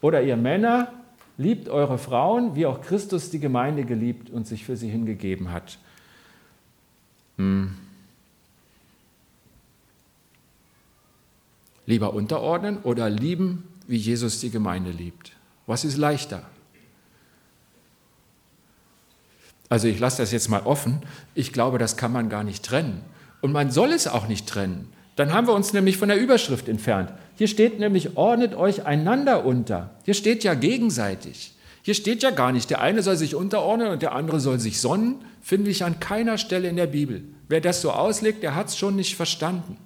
oder 0.00 0.22
ihr 0.22 0.38
Männer 0.38 0.90
liebt 1.36 1.68
eure 1.68 1.98
Frauen, 1.98 2.54
wie 2.56 2.64
auch 2.64 2.80
Christus 2.80 3.28
die 3.28 3.40
Gemeinde 3.40 3.84
geliebt 3.84 4.30
und 4.30 4.46
sich 4.46 4.64
für 4.64 4.74
sie 4.74 4.88
hingegeben 4.88 5.52
hat. 5.52 5.76
Hm. 7.36 7.76
Lieber 11.84 12.14
unterordnen 12.14 12.78
oder 12.78 13.10
lieben, 13.10 13.64
wie 13.86 13.98
Jesus 13.98 14.40
die 14.40 14.48
Gemeinde 14.48 14.92
liebt? 14.92 15.32
Was 15.66 15.84
ist 15.84 15.98
leichter? 15.98 16.42
Also 19.68 19.88
ich 19.88 19.98
lasse 19.98 20.22
das 20.22 20.32
jetzt 20.32 20.48
mal 20.48 20.62
offen. 20.62 21.00
Ich 21.34 21.52
glaube, 21.52 21.78
das 21.78 21.96
kann 21.96 22.12
man 22.12 22.28
gar 22.28 22.44
nicht 22.44 22.64
trennen. 22.64 23.02
Und 23.40 23.52
man 23.52 23.70
soll 23.70 23.92
es 23.92 24.06
auch 24.06 24.28
nicht 24.28 24.46
trennen. 24.46 24.92
Dann 25.16 25.32
haben 25.32 25.46
wir 25.46 25.54
uns 25.54 25.72
nämlich 25.72 25.96
von 25.96 26.08
der 26.08 26.18
Überschrift 26.18 26.68
entfernt. 26.68 27.12
Hier 27.36 27.48
steht 27.48 27.80
nämlich, 27.80 28.16
ordnet 28.16 28.54
euch 28.54 28.86
einander 28.86 29.44
unter. 29.44 29.90
Hier 30.04 30.14
steht 30.14 30.44
ja 30.44 30.54
gegenseitig. 30.54 31.54
Hier 31.82 31.94
steht 31.94 32.22
ja 32.22 32.30
gar 32.30 32.52
nicht, 32.52 32.68
der 32.68 32.80
eine 32.80 33.02
soll 33.02 33.16
sich 33.16 33.34
unterordnen 33.34 33.88
und 33.88 34.02
der 34.02 34.12
andere 34.12 34.40
soll 34.40 34.58
sich 34.58 34.80
sonnen. 34.80 35.16
Finde 35.40 35.70
ich 35.70 35.84
an 35.84 36.00
keiner 36.00 36.36
Stelle 36.36 36.68
in 36.68 36.76
der 36.76 36.88
Bibel. 36.88 37.22
Wer 37.48 37.60
das 37.60 37.80
so 37.80 37.92
auslegt, 37.92 38.42
der 38.42 38.54
hat 38.54 38.68
es 38.68 38.76
schon 38.76 38.96
nicht 38.96 39.16
verstanden. 39.16 39.76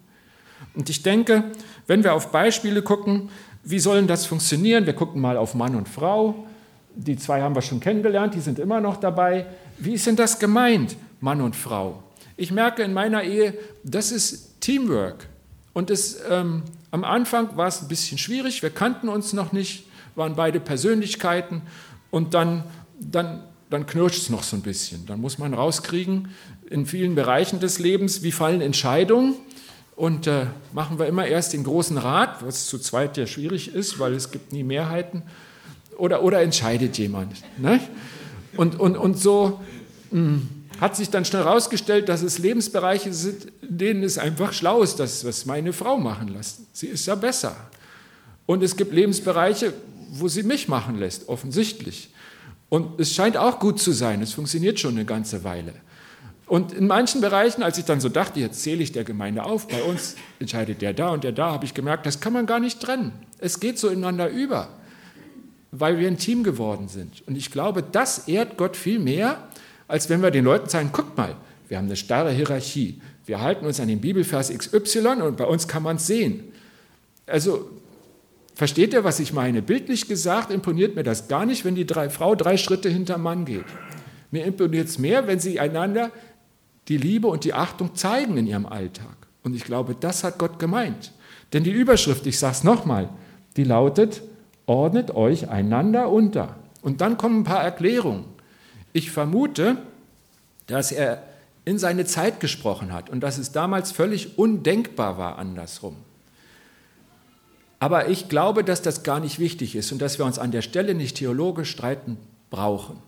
Und 0.75 0.89
ich 0.89 1.03
denke, 1.03 1.45
wenn 1.87 2.03
wir 2.03 2.15
auf 2.15 2.33
Beispiele 2.33 2.83
gucken, 2.83 3.29
wie 3.63 3.79
soll 3.79 4.03
das 4.07 4.27
funktionieren? 4.27 4.87
Wir 4.87 4.95
gucken 4.95 5.21
mal 5.21 5.37
auf 5.37 5.55
Mann 5.55 5.75
und 5.75 5.89
Frau. 5.89 6.47
Die 6.95 7.17
zwei 7.17 7.43
haben 7.43 7.55
wir 7.55 7.63
schon 7.63 7.81
kennengelernt, 7.81 8.35
die 8.35 8.41
sind 8.41 8.59
immer 8.59 8.81
noch 8.81 8.97
dabei. 8.97 9.47
Wie 9.81 9.95
ist 9.95 10.07
denn 10.07 10.17
das 10.17 10.39
gemeint, 10.39 10.97
Mann 11.21 11.41
und 11.41 11.57
Frau? 11.57 12.03
Ich 12.37 12.51
merke 12.51 12.83
in 12.83 12.93
meiner 12.93 13.23
Ehe, 13.23 13.55
das 13.83 14.13
ist 14.13 14.61
Teamwork. 14.61 15.27
Und 15.73 15.91
es, 15.91 16.19
ähm, 16.29 16.63
am 16.91 17.05
Anfang 17.05 17.57
war 17.57 17.69
es 17.69 17.81
ein 17.81 17.89
bisschen 17.89 18.19
schwierig, 18.19 18.63
wir 18.63 18.71
kannten 18.71 19.09
uns 19.09 19.33
noch 19.33 19.53
nicht, 19.53 19.87
waren 20.17 20.35
beide 20.35 20.61
Persönlichkeiten 20.61 21.63
und 22.11 22.35
dann, 22.35 22.65
dann, 22.99 23.43
dann 23.71 23.87
knirscht 23.87 24.19
es 24.19 24.31
noch 24.31 24.43
so 24.43 24.57
ein 24.57 24.63
bisschen. 24.63 25.07
Dann 25.07 25.21
muss 25.21 25.39
man 25.39 25.55
rauskriegen, 25.55 26.29
in 26.69 26.87
vielen 26.87 27.15
Bereichen 27.15 27.61
des 27.61 27.79
Lebens, 27.79 28.23
wie 28.23 28.33
fallen 28.33 28.61
Entscheidungen. 28.61 29.35
Und 29.97 30.27
äh, 30.27 30.47
machen 30.73 30.99
wir 30.99 31.07
immer 31.07 31.27
erst 31.27 31.53
den 31.53 31.65
großen 31.65 31.99
Rat, 31.99 32.45
was 32.45 32.67
zu 32.67 32.79
zweit 32.79 33.17
ja 33.17 33.27
schwierig 33.27 33.75
ist, 33.75 33.99
weil 33.99 34.15
es 34.15 34.31
gibt 34.31 34.53
nie 34.53 34.63
Mehrheiten. 34.63 35.23
Oder, 35.99 36.23
oder 36.23 36.41
entscheidet 36.41 36.97
jemand. 36.97 37.35
Ne? 37.59 37.81
Und, 38.57 38.79
und, 38.79 38.97
und 38.97 39.19
so 39.19 39.61
mh, 40.11 40.19
hm, 40.19 40.49
hat 40.81 40.97
sich 40.97 41.11
dann 41.11 41.25
schnell 41.25 41.45
herausgestellt, 41.45 42.09
dass 42.09 42.23
es 42.23 42.39
Lebensbereiche 42.39 43.13
sind, 43.13 43.53
in 43.63 43.79
denen 43.79 44.03
es 44.03 44.17
einfach 44.17 44.53
schlau 44.53 44.83
ist, 44.83 44.99
das, 44.99 45.25
was 45.25 45.45
meine 45.45 45.73
Frau 45.73 45.99
machen 45.99 46.29
lässt. 46.29 46.75
Sie 46.75 46.87
ist 46.87 47.07
ja 47.07 47.15
besser. 47.15 47.55
Und 48.47 48.63
es 48.63 48.77
gibt 48.77 48.93
Lebensbereiche, 48.93 49.75
wo 50.11 50.27
sie 50.29 50.43
mich 50.43 50.69
machen 50.69 50.99
lässt, 50.99 51.29
offensichtlich. 51.29 52.11
Und 52.69 52.99
es 52.99 53.15
scheint 53.15 53.37
auch 53.37 53.59
gut 53.59 53.79
zu 53.79 53.93
sein, 53.93 54.23
es 54.23 54.33
funktioniert 54.33 54.81
schon 54.81 54.93
eine 54.93 55.05
ganze 55.05 55.45
Weile. 55.45 55.75
Und 56.47 56.73
in 56.73 56.89
manchen 56.89 57.21
Bereichen, 57.21 57.63
als 57.63 57.79
ich 57.79 57.85
dann 57.85 58.01
so 58.01 58.09
dachte, 58.09 58.41
jetzt 58.41 58.63
zähle 58.63 58.83
ich 58.83 58.91
der 58.91 59.05
Gemeinde 59.05 59.45
auf, 59.45 59.69
bei 59.69 59.83
uns 59.85 60.17
entscheidet 60.41 60.83
der 60.83 60.93
da 60.93 61.11
und 61.11 61.23
der 61.23 61.31
da, 61.31 61.53
habe 61.53 61.65
ich 61.65 61.75
gemerkt, 61.75 62.07
das 62.07 62.21
kann 62.21 62.33
man 62.33 62.47
gar 62.47 62.59
nicht 62.59 62.81
trennen. 62.81 63.13
Es 63.39 63.61
geht 63.61 63.79
so 63.79 63.89
ineinander 63.89 64.29
über, 64.29 64.69
weil 65.73 65.99
wir 65.99 66.09
ein 66.09 66.19
Team 66.19 66.43
geworden 66.43 66.89
sind. 66.89 67.23
Und 67.27 67.37
ich 67.37 67.51
glaube, 67.51 67.83
das 67.83 68.29
ehrt 68.29 68.57
Gott 68.57 68.77
viel 68.77 68.99
mehr, 68.99 69.49
als 69.89 70.09
wenn 70.09 70.23
wir 70.23 70.31
den 70.31 70.45
Leuten 70.45 70.69
sagen, 70.69 70.91
guckt 70.93 71.17
mal, 71.17 71.37
wir 71.69 71.79
haben 71.79 71.87
eine 71.87 71.97
starre 71.97 72.33
Hierarchie. 72.33 73.01
Wir 73.27 73.41
halten 73.41 73.65
uns 73.65 73.79
an 73.79 73.89
den 73.89 74.01
Bibelvers 74.01 74.51
XY 74.51 75.23
und 75.23 75.37
bei 75.37 75.45
uns 75.45 75.69
kann 75.69 75.83
man 75.83 75.97
es 75.97 76.07
sehen. 76.07 76.53
Also 77.27 77.71
versteht 78.55 78.93
ihr, 78.93 79.05
was 79.05 79.21
ich 79.21 79.33
meine? 79.33 79.63
Bildlich 79.63 80.09
gesagt 80.09 80.51
imponiert 80.51 80.97
mir 80.97 81.05
das 81.05 81.29
gar 81.29 81.47
nicht, 81.47 81.65
wenn 81.65 81.77
die 81.77 81.87
drei, 81.87 82.11
Frau 82.11 82.35
drei 82.35 82.57
Schritte 82.57 82.89
hinterm 82.89 83.23
Mann 83.23 83.45
geht. 83.45 83.65
Mir 84.33 84.45
imponiert 84.45 84.89
es 84.89 84.99
mehr, 84.99 85.27
wenn 85.27 85.39
sie 85.39 85.61
einander 85.61 86.11
die 86.89 86.97
Liebe 86.97 87.29
und 87.29 87.45
die 87.45 87.55
Achtung 87.55 87.95
zeigen 87.95 88.37
in 88.37 88.47
ihrem 88.47 88.67
Alltag. 88.67 89.17
Und 89.45 89.55
ich 89.55 89.65
glaube, 89.65 89.95
das 89.99 90.25
hat 90.25 90.39
Gott 90.39 90.59
gemeint. 90.59 91.13
Denn 91.53 91.63
die 91.63 91.71
Überschrift, 91.71 92.27
ich 92.27 92.39
sage 92.39 92.55
es 92.55 92.65
nochmal, 92.65 93.09
die 93.57 93.65
lautet, 93.65 94.23
ordnet 94.71 95.11
euch 95.11 95.49
einander 95.49 96.11
unter. 96.11 96.55
Und 96.81 97.01
dann 97.01 97.19
kommen 97.19 97.41
ein 97.41 97.45
paar 97.45 97.65
Erklärungen. 97.65 98.25
Ich 98.93 99.11
vermute, 99.11 99.79
dass 100.69 100.93
er 100.93 101.25
in 101.65 101.77
seine 101.77 102.05
Zeit 102.05 102.39
gesprochen 102.39 102.93
hat 102.93 103.11
und 103.11 103.21
dass 103.21 103.37
es 103.37 103.51
damals 103.51 103.91
völlig 103.91 104.39
undenkbar 104.39 105.19
war 105.19 105.39
andersrum. 105.39 105.97
Aber 107.81 108.09
ich 108.09 108.29
glaube, 108.29 108.63
dass 108.63 108.81
das 108.81 109.03
gar 109.03 109.19
nicht 109.19 109.41
wichtig 109.41 109.75
ist 109.75 109.91
und 109.91 110.01
dass 110.01 110.19
wir 110.19 110.25
uns 110.25 110.39
an 110.39 110.53
der 110.53 110.63
Stelle 110.63 110.95
nicht 110.95 111.17
theologisch 111.17 111.71
streiten 111.71 112.17
brauchen. 112.51 112.99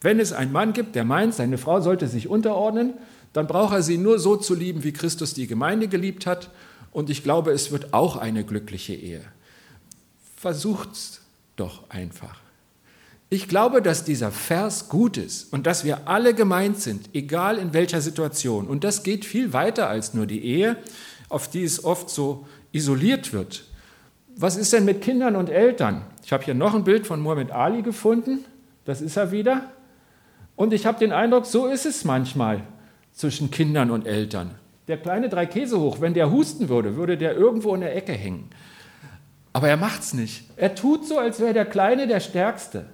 Wenn 0.00 0.18
es 0.18 0.32
einen 0.32 0.50
Mann 0.50 0.72
gibt, 0.72 0.96
der 0.96 1.04
meint, 1.04 1.34
seine 1.34 1.56
Frau 1.56 1.80
sollte 1.80 2.08
sich 2.08 2.26
unterordnen, 2.26 2.94
dann 3.32 3.46
braucht 3.46 3.74
er 3.74 3.82
sie 3.82 3.96
nur 3.96 4.18
so 4.18 4.34
zu 4.34 4.56
lieben, 4.56 4.82
wie 4.82 4.92
Christus 4.92 5.34
die 5.34 5.46
Gemeinde 5.46 5.86
geliebt 5.86 6.26
hat. 6.26 6.50
Und 6.90 7.10
ich 7.10 7.22
glaube, 7.22 7.52
es 7.52 7.70
wird 7.70 7.94
auch 7.94 8.16
eine 8.16 8.44
glückliche 8.44 8.94
Ehe. 8.94 9.22
Versucht's 10.42 11.20
doch 11.54 11.88
einfach. 11.88 12.40
Ich 13.30 13.46
glaube, 13.46 13.80
dass 13.80 14.02
dieser 14.02 14.32
Vers 14.32 14.88
gut 14.88 15.16
ist 15.16 15.52
und 15.52 15.68
dass 15.68 15.84
wir 15.84 16.08
alle 16.08 16.34
gemeint 16.34 16.80
sind, 16.80 17.10
egal 17.14 17.58
in 17.58 17.72
welcher 17.72 18.00
Situation. 18.00 18.66
Und 18.66 18.82
das 18.82 19.04
geht 19.04 19.24
viel 19.24 19.52
weiter 19.52 19.88
als 19.88 20.14
nur 20.14 20.26
die 20.26 20.44
Ehe, 20.44 20.78
auf 21.28 21.48
die 21.48 21.62
es 21.62 21.84
oft 21.84 22.10
so 22.10 22.44
isoliert 22.72 23.32
wird. 23.32 23.62
Was 24.34 24.56
ist 24.56 24.72
denn 24.72 24.84
mit 24.84 25.00
Kindern 25.00 25.36
und 25.36 25.48
Eltern? 25.48 26.02
Ich 26.24 26.32
habe 26.32 26.42
hier 26.42 26.54
noch 26.54 26.74
ein 26.74 26.82
Bild 26.82 27.06
von 27.06 27.20
Muhammad 27.20 27.52
Ali 27.52 27.82
gefunden. 27.82 28.44
Das 28.84 29.00
ist 29.00 29.16
er 29.16 29.30
wieder. 29.30 29.70
Und 30.56 30.72
ich 30.72 30.86
habe 30.86 30.98
den 30.98 31.12
Eindruck, 31.12 31.46
so 31.46 31.68
ist 31.68 31.86
es 31.86 32.04
manchmal 32.04 32.64
zwischen 33.12 33.52
Kindern 33.52 33.92
und 33.92 34.08
Eltern. 34.08 34.56
Der 34.88 34.96
kleine 34.96 35.28
drei 35.28 35.46
Käse 35.46 35.78
hoch, 35.78 36.00
wenn 36.00 36.14
der 36.14 36.32
husten 36.32 36.68
würde, 36.68 36.96
würde 36.96 37.16
der 37.16 37.36
irgendwo 37.36 37.76
in 37.76 37.82
der 37.82 37.94
Ecke 37.94 38.12
hängen. 38.12 38.50
Aber 39.52 39.68
er 39.68 39.76
macht 39.76 40.02
es 40.02 40.14
nicht. 40.14 40.44
Er 40.56 40.74
tut 40.74 41.06
so, 41.06 41.18
als 41.18 41.40
wäre 41.40 41.52
der 41.52 41.66
Kleine 41.66 42.06
der 42.06 42.20
Stärkste. 42.20 42.86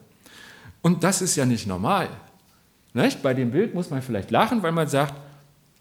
Und 0.82 1.04
das 1.04 1.22
ist 1.22 1.36
ja 1.36 1.44
nicht 1.44 1.66
normal. 1.66 2.08
Nicht? 2.94 3.22
Bei 3.22 3.34
dem 3.34 3.50
Bild 3.50 3.74
muss 3.74 3.90
man 3.90 4.02
vielleicht 4.02 4.30
lachen, 4.30 4.62
weil 4.62 4.72
man 4.72 4.88
sagt, 4.88 5.14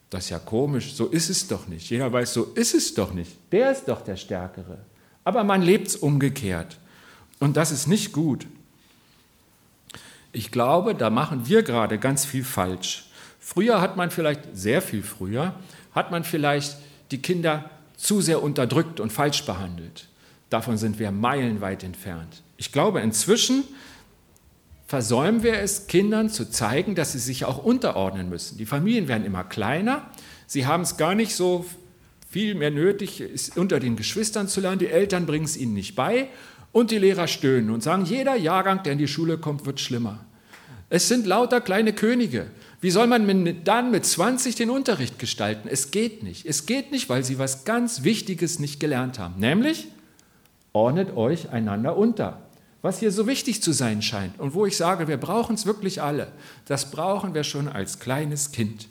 das 0.10 0.26
ist 0.26 0.30
ja 0.30 0.40
komisch, 0.40 0.94
so 0.94 1.08
ist 1.08 1.30
es 1.30 1.48
doch 1.48 1.68
nicht. 1.68 1.90
Jeder 1.90 2.12
weiß, 2.12 2.34
so 2.34 2.44
ist 2.56 2.74
es 2.74 2.94
doch 2.94 3.14
nicht. 3.14 3.38
Der 3.52 3.72
ist 3.72 3.88
doch 3.88 4.02
der 4.02 4.16
Stärkere. 4.16 4.80
Aber 5.24 5.44
man 5.44 5.62
lebt 5.62 5.88
es 5.88 5.96
umgekehrt. 5.96 6.78
Und 7.40 7.58
das 7.58 7.72
ist 7.72 7.88
nicht 7.88 8.14
gut. 8.14 8.48
Ich 10.32 10.52
glaube, 10.52 10.96
da 10.96 11.10
machen 11.10 11.48
wir 11.48 11.64
gerade 11.64 11.98
ganz 11.98 12.26
viel 12.26 12.44
falsch. 12.44 13.10
Früher 13.40 13.82
hat 13.82 13.98
man 13.98 14.12
vielleicht, 14.12 14.42
sehr 14.54 14.82
viel 14.82 15.04
früher, 15.04 15.56
hat 15.94 16.12
man 16.12 16.24
vielleicht 16.24 16.78
die 17.12 17.22
Kinder 17.22 17.70
zu 17.96 18.22
sehr 18.22 18.44
unterdrückt 18.44 19.00
und 19.00 19.12
falsch 19.12 19.46
behandelt. 19.46 20.08
Davon 20.50 20.78
sind 20.78 21.00
wir 21.00 21.12
meilenweit 21.12 21.84
entfernt. 21.84 22.42
Ich 22.58 22.72
glaube, 22.72 23.02
inzwischen 23.02 23.64
versäumen 24.88 25.44
wir 25.44 25.60
es, 25.60 25.88
Kindern 25.88 26.30
zu 26.30 26.50
zeigen, 26.50 26.96
dass 26.96 27.12
sie 27.12 27.20
sich 27.20 27.44
auch 27.46 27.64
unterordnen 27.64 28.30
müssen. 28.30 28.58
Die 28.58 28.66
Familien 28.66 29.08
werden 29.08 29.26
immer 29.26 29.44
kleiner, 29.44 30.10
sie 30.46 30.66
haben 30.66 30.84
es 30.84 30.96
gar 30.96 31.14
nicht 31.14 31.36
so 31.36 31.66
viel 32.30 32.56
mehr 32.56 32.72
nötig, 32.72 33.24
unter 33.56 33.80
den 33.80 33.96
Geschwistern 33.96 34.48
zu 34.48 34.62
lernen, 34.62 34.80
die 34.80 34.88
Eltern 34.88 35.26
bringen 35.26 35.46
es 35.46 35.58
ihnen 35.58 35.74
nicht 35.74 35.96
bei 35.96 36.30
und 36.72 36.92
die 36.92 36.98
Lehrer 36.98 37.28
stöhnen 37.28 37.70
und 37.70 37.84
sagen, 37.84 38.06
jeder 38.06 38.36
Jahrgang, 38.36 38.84
der 38.84 38.94
in 38.94 39.00
die 39.00 39.08
Schule 39.08 39.38
kommt, 39.38 39.66
wird 39.66 39.80
schlimmer. 39.80 40.20
Es 40.90 41.10
sind 41.10 41.26
lauter 41.26 41.60
kleine 41.60 41.92
Könige. 41.92 42.48
Wie 42.80 42.92
soll 42.92 43.08
man 43.08 43.64
dann 43.66 43.92
mit 43.92 44.06
20 44.06 44.56
den 44.56 44.70
Unterricht 44.70 45.20
gestalten? 45.20 45.68
Es 45.70 45.92
geht 45.92 46.24
nicht. 46.24 46.46
Es 46.46 46.66
geht 46.66 46.92
nicht, 46.92 47.10
weil 47.10 47.26
sie 47.26 47.40
was 47.40 47.66
ganz 47.66 48.04
Wichtiges 48.04 48.60
nicht 48.60 48.80
gelernt 48.80 49.20
haben, 49.20 49.40
nämlich 49.40 49.88
ordnet 50.74 51.16
euch 51.16 51.50
einander 51.50 51.98
unter 51.98 52.42
was 52.82 53.00
hier 53.00 53.12
so 53.12 53.28
wichtig 53.28 53.62
zu 53.62 53.72
sein 53.72 54.02
scheint 54.02 54.40
und 54.40 54.54
wo 54.54 54.66
ich 54.66 54.78
sage, 54.78 55.08
wir 55.08 55.18
brauchen 55.18 55.56
es 55.56 55.66
wirklich 55.66 56.02
alle, 56.02 56.32
das 56.66 56.92
brauchen 56.92 57.34
wir 57.34 57.44
schon 57.44 57.68
als 57.68 58.00
kleines 58.00 58.52
Kind. 58.52 58.88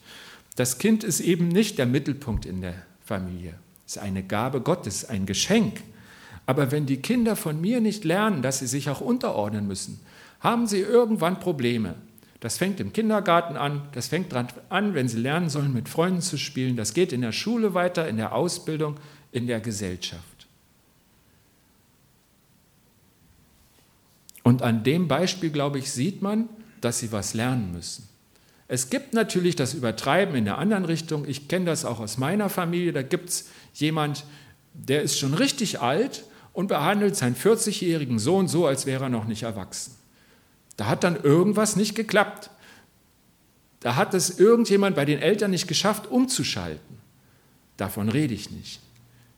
Das 0.57 0.79
Kind 0.79 1.05
ist 1.05 1.21
eben 1.21 1.49
nicht 1.49 1.79
der 1.79 1.87
Mittelpunkt 1.87 2.47
in 2.47 2.61
der 2.61 2.75
Familie. 3.05 3.55
Es 3.87 3.97
ist 3.97 4.03
eine 4.03 4.23
Gabe 4.23 4.61
Gottes, 4.61 5.05
ein 5.05 5.27
Geschenk. 5.27 5.83
Aber 6.47 6.73
wenn 6.73 6.87
die 6.87 6.99
Kinder 6.99 7.37
von 7.37 7.61
mir 7.61 7.81
nicht 7.81 8.05
lernen, 8.05 8.43
dass 8.43 8.59
sie 8.59 8.67
sich 8.67 8.89
auch 8.89 9.01
unterordnen 9.01 9.67
müssen, 9.67 10.01
haben 10.41 10.67
sie 10.67 10.81
irgendwann 10.81 11.41
Probleme. 11.41 11.95
Das 12.41 12.59
fängt 12.59 12.81
im 12.81 12.93
Kindergarten 12.93 13.57
an, 13.57 13.89
das 13.93 14.09
fängt 14.09 14.33
dran 14.33 14.49
an, 14.69 14.95
wenn 14.95 15.09
sie 15.09 15.19
lernen 15.19 15.49
sollen, 15.49 15.73
mit 15.73 15.89
Freunden 15.89 16.21
zu 16.21 16.37
spielen. 16.37 16.77
Das 16.77 16.95
geht 16.95 17.12
in 17.12 17.23
der 17.23 17.33
Schule 17.33 17.75
weiter, 17.75 18.09
in 18.09 18.17
der 18.17 18.35
Ausbildung, 18.35 18.97
in 19.33 19.47
der 19.47 19.61
Gesellschaft. 19.61 20.36
Und 24.47 24.63
an 24.63 24.85
dem 24.85 25.09
Beispiel, 25.09 25.51
glaube 25.51 25.81
ich, 25.81 25.91
sieht 25.91 26.23
man, 26.23 26.49
dass 26.81 27.01
sie 27.01 27.11
was 27.11 27.35
lernen 27.35 27.73
müssen. 27.73 28.09
Es 28.69 28.91
gibt 28.91 29.13
natürlich 29.13 29.57
das 29.57 29.75
Übertreiben 29.75 30.37
in 30.37 30.45
der 30.45 30.59
anderen 30.59 30.85
Richtung. 30.85 31.27
Ich 31.27 31.49
kenne 31.49 31.65
das 31.65 31.85
auch 31.85 31.99
aus 31.99 32.17
meiner 32.17 32.49
Familie. 32.49 32.93
Da 32.93 33.03
gibt 33.03 33.29
es 33.31 33.49
jemand, 33.75 34.25
der 34.73 35.03
ist 35.03 35.19
schon 35.19 35.35
richtig 35.35 35.81
alt 35.81 36.23
und 36.53 36.69
behandelt 36.69 37.17
seinen 37.17 37.35
40-jährigen 37.35 38.21
Sohn 38.21 38.47
so, 38.47 38.67
als 38.67 38.87
wäre 38.87 39.07
er 39.07 39.09
noch 39.09 39.25
nicht 39.25 39.43
erwachsen. 39.43 39.97
Da 40.77 40.87
hat 40.87 41.03
dann 41.03 41.21
irgendwas 41.21 41.75
nicht 41.75 41.97
geklappt. 41.97 42.51
Da 43.81 43.97
hat 43.97 44.15
es 44.15 44.39
irgendjemand 44.39 44.95
bei 44.95 45.05
den 45.05 45.19
Eltern 45.19 45.51
nicht 45.51 45.67
geschafft, 45.67 46.07
umzuschalten. 46.07 46.99
Davon 47.79 48.09
rede 48.09 48.35
ich 48.35 48.53
nicht. 48.53 48.81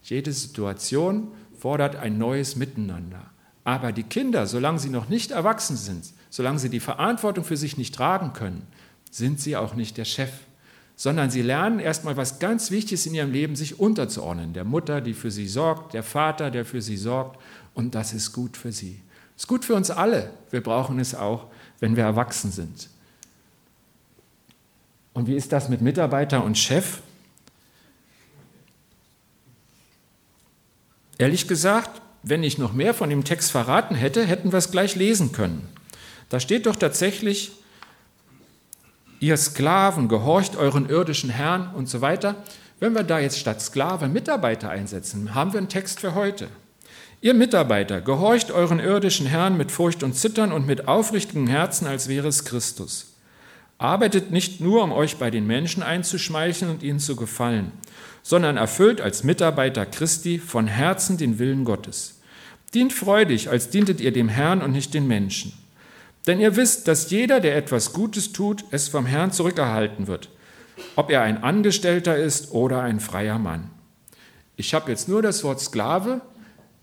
Jede 0.02 0.34
Situation 0.34 1.28
fordert 1.58 1.96
ein 1.96 2.18
neues 2.18 2.56
Miteinander. 2.56 3.30
Aber 3.68 3.92
die 3.92 4.02
Kinder, 4.02 4.46
solange 4.46 4.78
sie 4.78 4.88
noch 4.88 5.10
nicht 5.10 5.30
erwachsen 5.30 5.76
sind, 5.76 6.06
solange 6.30 6.58
sie 6.58 6.70
die 6.70 6.80
Verantwortung 6.80 7.44
für 7.44 7.58
sich 7.58 7.76
nicht 7.76 7.94
tragen 7.94 8.32
können, 8.32 8.66
sind 9.10 9.40
sie 9.40 9.58
auch 9.58 9.74
nicht 9.74 9.98
der 9.98 10.06
Chef, 10.06 10.30
sondern 10.96 11.30
sie 11.30 11.42
lernen 11.42 11.78
erstmal 11.78 12.16
was 12.16 12.38
ganz 12.38 12.70
Wichtiges 12.70 13.04
in 13.04 13.12
ihrem 13.12 13.30
Leben, 13.30 13.56
sich 13.56 13.78
unterzuordnen. 13.78 14.54
Der 14.54 14.64
Mutter, 14.64 15.02
die 15.02 15.12
für 15.12 15.30
sie 15.30 15.46
sorgt, 15.46 15.92
der 15.92 16.02
Vater, 16.02 16.50
der 16.50 16.64
für 16.64 16.80
sie 16.80 16.96
sorgt. 16.96 17.38
Und 17.74 17.94
das 17.94 18.14
ist 18.14 18.32
gut 18.32 18.56
für 18.56 18.72
sie. 18.72 19.02
Ist 19.36 19.48
gut 19.48 19.66
für 19.66 19.74
uns 19.74 19.90
alle. 19.90 20.30
Wir 20.48 20.62
brauchen 20.62 20.98
es 20.98 21.14
auch, 21.14 21.48
wenn 21.78 21.94
wir 21.94 22.04
erwachsen 22.04 22.50
sind. 22.50 22.88
Und 25.12 25.26
wie 25.26 25.36
ist 25.36 25.52
das 25.52 25.68
mit 25.68 25.82
Mitarbeiter 25.82 26.42
und 26.42 26.56
Chef? 26.56 27.02
Ehrlich 31.18 31.46
gesagt, 31.46 32.00
wenn 32.22 32.42
ich 32.42 32.58
noch 32.58 32.72
mehr 32.72 32.94
von 32.94 33.10
dem 33.10 33.24
Text 33.24 33.50
verraten 33.50 33.94
hätte, 33.94 34.26
hätten 34.26 34.52
wir 34.52 34.58
es 34.58 34.70
gleich 34.70 34.96
lesen 34.96 35.32
können. 35.32 35.68
Da 36.28 36.40
steht 36.40 36.66
doch 36.66 36.76
tatsächlich, 36.76 37.52
ihr 39.20 39.36
Sklaven, 39.36 40.08
gehorcht 40.08 40.56
euren 40.56 40.88
irdischen 40.88 41.30
Herrn 41.30 41.74
und 41.74 41.88
so 41.88 42.00
weiter. 42.00 42.36
Wenn 42.80 42.94
wir 42.94 43.02
da 43.02 43.18
jetzt 43.18 43.38
statt 43.38 43.60
Sklave 43.60 44.08
Mitarbeiter 44.08 44.70
einsetzen, 44.70 45.34
haben 45.34 45.52
wir 45.52 45.58
einen 45.58 45.68
Text 45.68 46.00
für 46.00 46.14
heute. 46.14 46.48
Ihr 47.20 47.34
Mitarbeiter, 47.34 48.00
gehorcht 48.00 48.52
euren 48.52 48.78
irdischen 48.78 49.26
Herrn 49.26 49.56
mit 49.56 49.72
Furcht 49.72 50.04
und 50.04 50.14
Zittern 50.14 50.52
und 50.52 50.66
mit 50.66 50.86
aufrichtigem 50.86 51.48
Herzen, 51.48 51.88
als 51.88 52.06
wäre 52.06 52.28
es 52.28 52.44
Christus. 52.44 53.14
Arbeitet 53.78 54.30
nicht 54.30 54.60
nur, 54.60 54.84
um 54.84 54.92
euch 54.92 55.16
bei 55.16 55.30
den 55.30 55.46
Menschen 55.46 55.82
einzuschmeicheln 55.82 56.70
und 56.70 56.82
ihnen 56.84 57.00
zu 57.00 57.16
gefallen, 57.16 57.72
sondern 58.28 58.58
erfüllt 58.58 59.00
als 59.00 59.24
Mitarbeiter 59.24 59.86
Christi 59.86 60.38
von 60.38 60.66
Herzen 60.66 61.16
den 61.16 61.38
Willen 61.38 61.64
Gottes. 61.64 62.20
Dient 62.74 62.92
freudig, 62.92 63.48
als 63.48 63.70
dientet 63.70 64.02
ihr 64.02 64.12
dem 64.12 64.28
Herrn 64.28 64.60
und 64.60 64.72
nicht 64.72 64.92
den 64.92 65.06
Menschen. 65.06 65.54
Denn 66.26 66.38
ihr 66.38 66.54
wisst, 66.54 66.88
dass 66.88 67.10
jeder, 67.10 67.40
der 67.40 67.56
etwas 67.56 67.94
Gutes 67.94 68.34
tut, 68.34 68.66
es 68.70 68.86
vom 68.86 69.06
Herrn 69.06 69.32
zurückerhalten 69.32 70.08
wird, 70.08 70.28
ob 70.94 71.10
er 71.10 71.22
ein 71.22 71.42
Angestellter 71.42 72.18
ist 72.18 72.52
oder 72.52 72.82
ein 72.82 73.00
freier 73.00 73.38
Mann. 73.38 73.70
Ich 74.56 74.74
habe 74.74 74.90
jetzt 74.90 75.08
nur 75.08 75.22
das 75.22 75.42
Wort 75.42 75.60
Sklave 75.60 76.20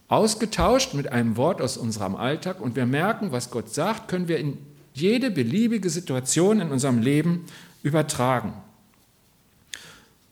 ausgetauscht 0.08 0.96
mit 0.96 1.12
einem 1.12 1.38
Wort 1.38 1.62
aus 1.62 1.78
unserem 1.78 2.16
Alltag 2.16 2.60
und 2.60 2.76
wir 2.76 2.88
merken, 2.88 3.32
was 3.32 3.52
Gott 3.52 3.72
sagt, 3.72 4.08
können 4.08 4.28
wir 4.28 4.40
in 4.40 4.58
jede 4.96 5.30
beliebige 5.30 5.92
Situation 5.92 6.60
in 6.60 6.72
unserem 6.72 7.04
Leben 7.04 7.46
übertragen 7.84 8.65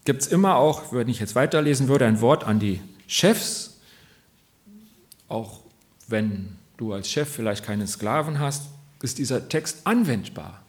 gibt 0.06 0.22
es 0.22 0.28
immer 0.28 0.56
auch, 0.56 0.94
wenn 0.94 1.08
ich 1.08 1.20
jetzt 1.20 1.36
weiterlesen 1.36 1.88
würde, 1.88 2.06
ein 2.06 2.22
Wort 2.22 2.44
an 2.44 2.60
die 2.60 2.82
Chefs, 3.08 3.80
auch 5.28 5.60
wenn 6.08 6.58
du 6.78 6.94
als 6.94 7.10
Chef 7.10 7.30
vielleicht 7.30 7.66
keine 7.66 7.88
Sklaven 7.88 8.40
hast, 8.40 8.64
ist 9.02 9.18
dieser 9.18 9.50
Text 9.50 9.86
anwendbar. 9.86 10.62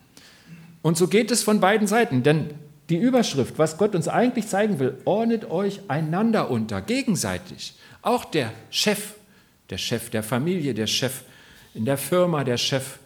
Und 0.82 0.96
so 0.96 1.08
geht 1.08 1.30
es 1.30 1.42
von 1.42 1.60
beiden 1.60 1.86
Seiten, 1.86 2.22
denn 2.22 2.50
die 2.90 2.96
Überschrift, 2.96 3.58
was 3.58 3.78
Gott 3.78 3.94
uns 3.94 4.08
eigentlich 4.08 4.46
zeigen 4.48 4.78
will, 4.78 4.98
ordnet 5.04 5.50
euch 5.50 5.80
einander 5.88 6.50
unter, 6.50 6.82
gegenseitig. 6.82 7.74
Auch 8.02 8.24
der 8.26 8.52
Chef, 8.70 9.14
der 9.70 9.78
Chef 9.78 10.10
der 10.10 10.22
Familie, 10.22 10.74
der 10.74 10.86
Chef 10.86 11.22
in 11.72 11.86
der 11.86 11.96
Firma, 11.96 12.44
der 12.44 12.58
Chef 12.58 12.98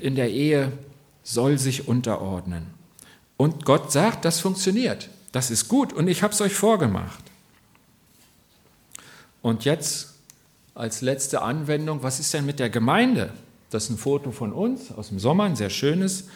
in 0.00 0.14
der 0.14 0.30
Ehe 0.30 0.72
soll 1.22 1.58
sich 1.58 1.88
unterordnen. 1.88 2.66
Und 3.36 3.64
Gott 3.64 3.90
sagt, 3.90 4.26
das 4.26 4.40
funktioniert. 4.40 5.08
Das 5.32 5.50
ist 5.50 5.68
gut 5.68 5.92
und 5.92 6.08
ich 6.08 6.22
habe 6.22 6.32
es 6.32 6.40
euch 6.40 6.54
vorgemacht. 6.54 7.24
Und 9.42 9.64
jetzt 9.64 10.14
als 10.74 11.00
letzte 11.00 11.42
Anwendung, 11.42 12.02
was 12.02 12.20
ist 12.20 12.32
denn 12.34 12.46
mit 12.46 12.58
der 12.58 12.70
Gemeinde? 12.70 13.32
Das 13.70 13.84
ist 13.84 13.90
ein 13.90 13.98
Foto 13.98 14.32
von 14.32 14.52
uns 14.52 14.90
aus 14.92 15.08
dem 15.08 15.18
Sommer, 15.18 15.44
ein 15.44 15.56
sehr 15.56 15.70
schönes. 15.70 16.28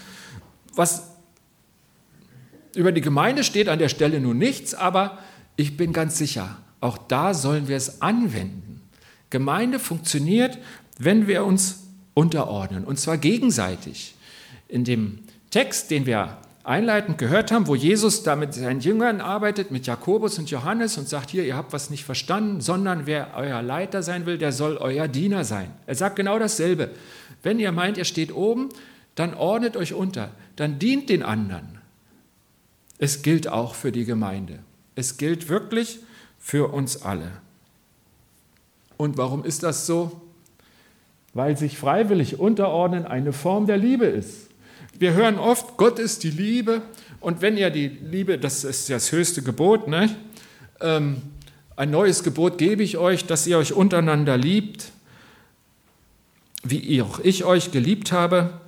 Was 0.74 1.11
über 2.74 2.92
die 2.92 3.00
Gemeinde 3.00 3.44
steht 3.44 3.68
an 3.68 3.78
der 3.78 3.88
Stelle 3.88 4.20
nun 4.20 4.38
nichts, 4.38 4.74
aber 4.74 5.18
ich 5.57 5.76
bin 5.76 5.92
ganz 5.92 6.18
sicher, 6.18 6.57
auch 6.80 6.98
da 6.98 7.35
sollen 7.35 7.68
wir 7.68 7.76
es 7.76 8.02
anwenden. 8.02 8.83
Gemeinde 9.30 9.78
funktioniert, 9.78 10.59
wenn 10.98 11.26
wir 11.26 11.44
uns 11.44 11.80
unterordnen, 12.14 12.85
und 12.85 12.98
zwar 12.98 13.18
gegenseitig. 13.18 14.14
In 14.68 14.85
dem 14.85 15.20
Text, 15.50 15.90
den 15.90 16.07
wir 16.07 16.38
einleitend 16.64 17.18
gehört 17.18 17.53
haben, 17.53 17.66
wo 17.66 17.74
Jesus 17.74 18.22
da 18.22 18.35
mit 18.37 18.55
seinen 18.55 18.81
Jüngern 18.81 19.20
arbeitet, 19.20 19.70
mit 19.70 19.87
Jakobus 19.87 20.38
und 20.38 20.50
Johannes 20.50 20.96
und 20.96 21.09
sagt, 21.09 21.31
hier, 21.31 21.44
ihr 21.44 21.57
habt 21.57 21.74
was 21.74 21.90
nicht 21.90 22.05
verstanden, 22.05 22.62
sondern 22.62 23.07
wer 23.07 23.35
euer 23.37 23.62
Leiter 23.62 24.03
sein 24.03 24.24
will, 24.24 24.38
der 24.38 24.50
soll 24.50 24.79
euer 24.79 25.07
Diener 25.07 25.44
sein. 25.44 25.70
Er 25.87 25.94
sagt 25.94 26.16
genau 26.16 26.38
dasselbe. 26.38 26.90
Wenn 27.42 27.61
ihr 27.61 27.70
meint, 27.70 27.98
ihr 27.98 28.07
steht 28.07 28.35
oben, 28.35 28.70
dann 29.14 29.35
ordnet 29.35 29.77
euch 29.77 29.92
unter, 29.92 30.31
dann 30.57 30.79
dient 30.79 31.11
den 31.11 31.22
anderen. 31.22 31.79
Es 32.98 33.22
gilt 33.22 33.46
auch 33.46 33.74
für 33.74 33.92
die 33.92 34.07
Gemeinde. 34.07 34.61
Es 34.94 35.18
gilt 35.18 35.48
wirklich 35.50 36.00
für 36.38 36.72
uns 36.72 37.03
alle. 37.03 37.31
Und 38.96 39.18
warum 39.18 39.44
ist 39.44 39.62
das 39.62 39.87
so? 39.87 40.22
Weil 41.35 41.59
sich 41.59 41.77
freiwillig 41.77 42.38
unterordnen 42.38 43.05
eine 43.05 43.33
Form 43.33 43.66
der 43.66 43.77
Liebe 43.77 44.07
ist. 44.07 44.48
Wir 44.98 45.12
hören 45.14 45.38
oft, 45.38 45.76
Gott 45.76 45.98
ist 45.98 46.22
die 46.22 46.30
Liebe. 46.30 46.83
Und 47.20 47.40
wenn 47.42 47.57
ihr 47.57 47.70
die 47.70 47.88
Liebe, 47.88 48.38
das 48.38 48.64
ist 48.64 48.90
das 48.90 49.11
höchste 49.12 49.42
Gebot, 49.42 49.88
ne? 49.88 50.14
Ähm, 50.80 51.22
ein 51.76 51.90
neues 51.90 52.22
Gebot 52.22 52.59
gebe 52.59 52.83
ich 52.83 52.98
euch, 52.98 53.26
dass 53.26 53.46
ihr 53.46 53.59
euch 53.59 53.72
untereinander 53.72 54.37
liebt, 54.37 54.92
wie 56.62 57.02
auch 57.02 57.18
ich 57.18 57.44
euch 57.44 57.72
geliebt 57.72 58.12
habe, 58.12 58.61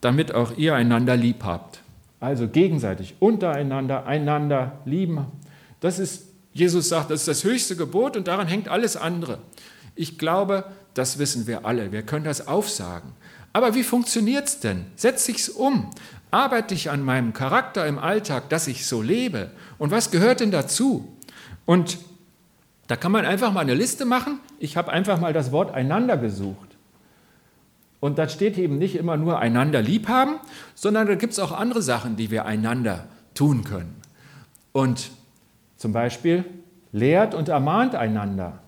damit 0.00 0.32
auch 0.32 0.56
ihr 0.56 0.74
einander 0.74 1.16
lieb 1.16 1.42
habt. 1.42 1.80
Also 2.20 2.48
gegenseitig, 2.48 3.14
untereinander, 3.18 4.06
einander 4.06 4.78
lieben. 4.84 5.26
Das 5.80 5.98
ist, 5.98 6.28
Jesus 6.54 6.88
sagt, 6.88 7.10
das 7.10 7.20
ist 7.20 7.28
das 7.28 7.44
höchste 7.44 7.76
Gebot 7.76 8.16
und 8.16 8.28
daran 8.28 8.46
hängt 8.46 8.68
alles 8.68 8.96
andere. 8.96 9.38
Ich 9.94 10.18
glaube, 10.18 10.64
das 10.94 11.18
wissen 11.18 11.46
wir 11.46 11.66
alle. 11.66 11.92
Wir 11.92 12.02
können 12.02 12.24
das 12.24 12.46
aufsagen. 12.46 13.12
Aber 13.56 13.74
wie 13.74 13.84
funktioniert 13.84 14.48
es 14.48 14.60
denn? 14.60 14.84
Setz 14.96 15.24
sich's 15.24 15.48
um. 15.48 15.90
Arbeite 16.30 16.74
ich 16.74 16.90
an 16.90 17.02
meinem 17.02 17.32
Charakter 17.32 17.86
im 17.86 17.98
Alltag, 17.98 18.50
dass 18.50 18.66
ich 18.66 18.86
so 18.86 19.00
lebe. 19.00 19.50
Und 19.78 19.90
was 19.90 20.10
gehört 20.10 20.40
denn 20.40 20.50
dazu? 20.50 21.16
Und 21.64 21.96
da 22.86 22.96
kann 22.96 23.12
man 23.12 23.24
einfach 23.24 23.54
mal 23.54 23.60
eine 23.60 23.72
Liste 23.72 24.04
machen. 24.04 24.40
Ich 24.58 24.76
habe 24.76 24.92
einfach 24.92 25.18
mal 25.20 25.32
das 25.32 25.52
Wort 25.52 25.72
einander 25.72 26.18
gesucht. 26.18 26.76
Und 27.98 28.18
da 28.18 28.28
steht 28.28 28.58
eben 28.58 28.76
nicht 28.76 28.94
immer 28.94 29.16
nur 29.16 29.38
einander 29.38 29.80
lieb 29.80 30.06
haben, 30.06 30.34
sondern 30.74 31.06
da 31.06 31.14
gibt 31.14 31.32
es 31.32 31.38
auch 31.38 31.52
andere 31.52 31.80
Sachen, 31.80 32.16
die 32.16 32.30
wir 32.30 32.44
einander 32.44 33.06
tun 33.32 33.64
können. 33.64 33.96
Und 34.72 35.12
zum 35.78 35.94
Beispiel 35.94 36.44
lehrt 36.92 37.34
und 37.34 37.48
ermahnt 37.48 37.94
einander. 37.94 38.58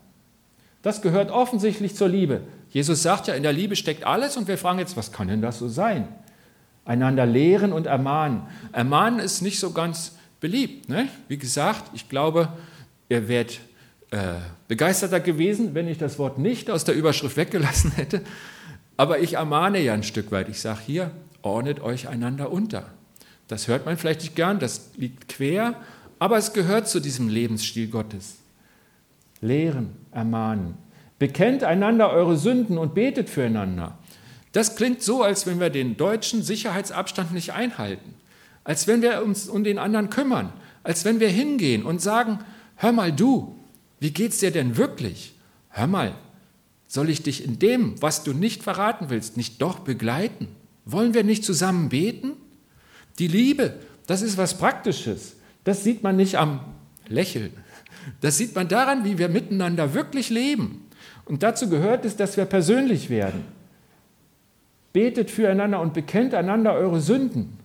Das 0.81 1.03
gehört 1.03 1.31
offensichtlich 1.31 1.95
zur 1.95 2.09
Liebe. 2.09 2.41
Jesus 2.71 3.03
sagt 3.03 3.29
ja, 3.29 3.35
in 3.35 3.43
der 3.43 3.53
Liebe 3.53 3.77
steckt 3.77 4.05
alles 4.05 4.37
und 4.37 4.49
wir 4.49 4.59
fragen 4.59 4.79
jetzt, 4.79 4.97
was 4.97 5.13
kann 5.13 5.29
denn 5.29 5.43
das 5.43 5.59
so 5.59 5.69
sein? 5.69 6.09
Einander 6.85 7.27
lehren 7.27 7.73
und 7.73 7.87
ermahnen. 7.87 8.43
Ermahnen 8.73 9.21
ist 9.21 9.43
nicht 9.43 9.59
so 9.59 9.73
ganz 9.73 10.13
beliebt. 10.41 10.89
Ne? 10.89 11.09
Wie 11.29 11.39
gesagt, 11.39 11.91
ich 11.95 12.09
glaube, 12.09 12.49
ihr 13.09 13.29
wärt 13.29 13.61
äh, 14.11 14.35
begeisterter 14.69 15.21
gewesen, 15.21 15.75
wenn 15.75 15.89
ich 15.89 15.99
das 15.99 16.19
Wort 16.19 16.39
nicht 16.39 16.71
aus 16.71 16.85
der 16.85 16.95
Überschrift 16.95 17.37
weggelassen 17.37 17.93
hätte. 17.93 18.23
Aber 18.97 19.21
ich 19.21 19.35
ermahne 19.35 19.81
ja 19.81 19.95
ein 19.95 20.03
Stück 20.03 20.33
weit. 20.33 20.49
Ich 20.49 20.61
sage 20.61 20.81
hier, 20.87 21.11
ordnet 21.43 21.81
euch 21.81 22.09
einander 22.09 22.51
unter. 22.51 22.87
Das 23.49 23.69
hört 23.69 23.87
man 23.87 23.97
vielleicht 23.97 24.21
nicht 24.21 24.37
gern, 24.37 24.59
das 24.59 24.91
liegt 24.97 25.29
quer, 25.29 25.75
aber 26.19 26.37
es 26.37 26.53
gehört 26.53 26.89
zu 26.89 27.01
diesem 27.01 27.29
Lebensstil 27.29 27.89
Gottes. 27.89 28.37
Lehren, 29.41 29.91
ermahnen. 30.11 30.75
Bekennt 31.19 31.65
einander 31.65 32.11
eure 32.11 32.37
Sünden 32.37 32.79
und 32.79 32.95
betet 32.95 33.29
füreinander. 33.29 33.99
Das 34.53 34.77
klingt 34.77 35.03
so, 35.03 35.23
als 35.23 35.47
wenn 35.47 35.61
wir 35.61 35.71
den 35.71 35.97
deutschen 35.97 36.43
Sicherheitsabstand 36.43 37.33
nicht 37.33 37.53
einhalten, 37.53 38.15
als 38.65 38.87
wenn 38.87 39.03
wir 39.03 39.23
uns 39.23 39.49
um 39.49 39.65
den 39.65 39.79
anderen 39.79 40.11
kümmern, 40.11 40.53
als 40.83 41.05
wenn 41.05 41.21
wir 41.21 41.29
hingehen 41.29 41.85
und 41.85 42.01
sagen, 42.01 42.39
hör 42.77 42.93
mal 42.93 43.13
du, 43.13 43.57
wie 44.01 44.13
geht's 44.13 44.39
dir 44.39 44.51
denn 44.51 44.77
wirklich? 44.77 45.35
Hör 45.71 45.87
mal, 45.87 46.15
soll 46.87 47.11
ich 47.11 47.23
dich 47.23 47.45
in 47.45 47.59
dem, 47.59 48.01
was 48.01 48.25
du 48.25 48.33
nicht 48.33 48.63
verraten 48.63 49.11
willst, 49.11 49.37
nicht 49.37 49.61
doch 49.61 49.81
begleiten? 49.81 50.49
Wollen 50.85 51.13
wir 51.13 51.25
nicht 51.25 51.45
zusammen 51.45 51.91
beten? 51.91 52.33
Die 53.19 53.29
Liebe, 53.29 53.75
das 54.07 54.23
ist 54.23 54.39
was 54.39 54.57
Praktisches. 54.57 55.37
Das 55.65 55.85
sieht 55.85 56.03
man 56.03 56.17
nicht 56.17 56.37
am 56.37 56.61
Lächeln. 57.09 57.53
Das 58.23 58.39
sieht 58.39 58.55
man 58.55 58.69
daran, 58.69 59.05
wie 59.05 59.19
wir 59.19 59.29
miteinander 59.29 59.93
wirklich 59.93 60.31
leben. 60.31 60.88
Und 61.29 61.43
dazu 61.43 61.69
gehört 61.69 62.05
es, 62.05 62.17
dass 62.17 62.37
wir 62.37 62.47
persönlich 62.47 63.11
werden. 63.11 63.45
Betet 64.93 65.31
füreinander 65.31 65.81
und 65.81 65.93
bekennt 65.95 66.35
einander 66.35 66.73
eure 66.73 67.01
Sünden. 67.01 67.59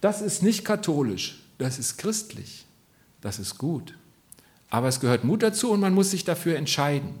Das 0.00 0.20
ist 0.20 0.42
nicht 0.42 0.64
katholisch, 0.64 1.42
das 1.58 1.78
ist 1.78 1.96
christlich. 1.96 2.66
Das 3.22 3.38
ist 3.38 3.58
gut. 3.58 3.98
Aber 4.70 4.88
es 4.88 5.00
gehört 5.00 5.24
Mut 5.24 5.42
dazu 5.42 5.72
und 5.72 5.80
man 5.80 5.94
muss 5.94 6.10
sich 6.10 6.24
dafür 6.24 6.56
entscheiden. 6.56 7.14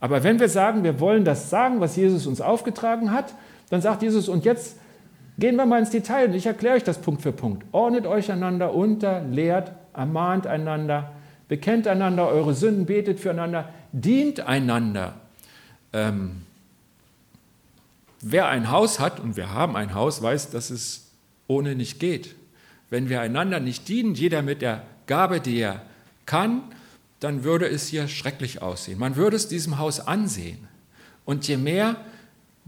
Aber 0.00 0.24
wenn 0.24 0.40
wir 0.40 0.48
sagen, 0.48 0.82
wir 0.82 0.98
wollen 0.98 1.24
das 1.24 1.50
sagen, 1.50 1.80
was 1.80 1.94
Jesus 1.94 2.26
uns 2.26 2.40
aufgetragen 2.40 3.12
hat, 3.12 3.34
dann 3.70 3.80
sagt 3.80 4.02
Jesus, 4.02 4.28
und 4.28 4.44
jetzt 4.44 4.76
gehen 5.38 5.56
wir 5.56 5.66
mal 5.66 5.78
ins 5.78 5.90
Detail 5.90 6.28
und 6.28 6.34
ich 6.34 6.46
erkläre 6.46 6.76
euch 6.76 6.84
das 6.84 6.98
Punkt 6.98 7.22
für 7.22 7.32
Punkt. 7.32 7.64
Ordnet 7.72 8.06
euch 8.06 8.32
einander 8.32 8.74
unter, 8.74 9.22
lehrt, 9.22 9.72
ermahnt 9.94 10.46
einander, 10.46 11.12
bekennt 11.48 11.86
einander 11.86 12.28
eure 12.28 12.54
Sünden, 12.54 12.86
betet 12.86 13.20
füreinander, 13.20 13.72
dient 13.92 14.40
einander. 14.40 15.14
Ähm, 15.92 16.42
wer 18.20 18.48
ein 18.48 18.70
Haus 18.70 18.98
hat, 19.00 19.20
und 19.20 19.36
wir 19.36 19.52
haben 19.52 19.76
ein 19.76 19.94
Haus, 19.94 20.22
weiß, 20.22 20.50
dass 20.50 20.70
es 20.70 21.10
ohne 21.46 21.74
nicht 21.74 22.00
geht. 22.00 22.34
Wenn 22.90 23.08
wir 23.08 23.20
einander 23.20 23.60
nicht 23.60 23.88
dienen, 23.88 24.14
jeder 24.14 24.42
mit 24.42 24.62
der 24.62 24.82
Gabe, 25.06 25.40
die 25.40 25.58
er 25.58 25.82
kann, 26.24 26.62
dann 27.20 27.44
würde 27.44 27.68
es 27.68 27.88
hier 27.88 28.08
schrecklich 28.08 28.62
aussehen. 28.62 28.98
Man 28.98 29.16
würde 29.16 29.36
es 29.36 29.48
diesem 29.48 29.78
Haus 29.78 30.00
ansehen. 30.00 30.68
Und 31.24 31.48
je 31.48 31.56
mehr 31.56 31.96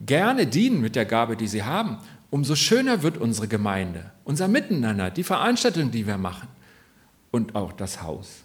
gerne 0.05 0.47
dienen 0.47 0.81
mit 0.81 0.97
der 0.97 1.05
Gabe, 1.05 1.37
die 1.37 1.49
sie 1.49 1.63
haben, 1.63 1.99
umso 2.31 2.55
schöner 2.55 3.03
wird 3.03 3.19
unsere 3.19 3.49
Gemeinde, 3.49 4.11
unser 4.25 4.49
Miteinander, 4.49 5.11
die 5.11 5.25
Veranstaltungen, 5.25 5.91
die 5.91 6.07
wir 6.07 6.19
machen 6.19 6.49
und 7.31 7.55
auch 7.55 7.73
das 7.73 8.03
Haus. 8.03 8.43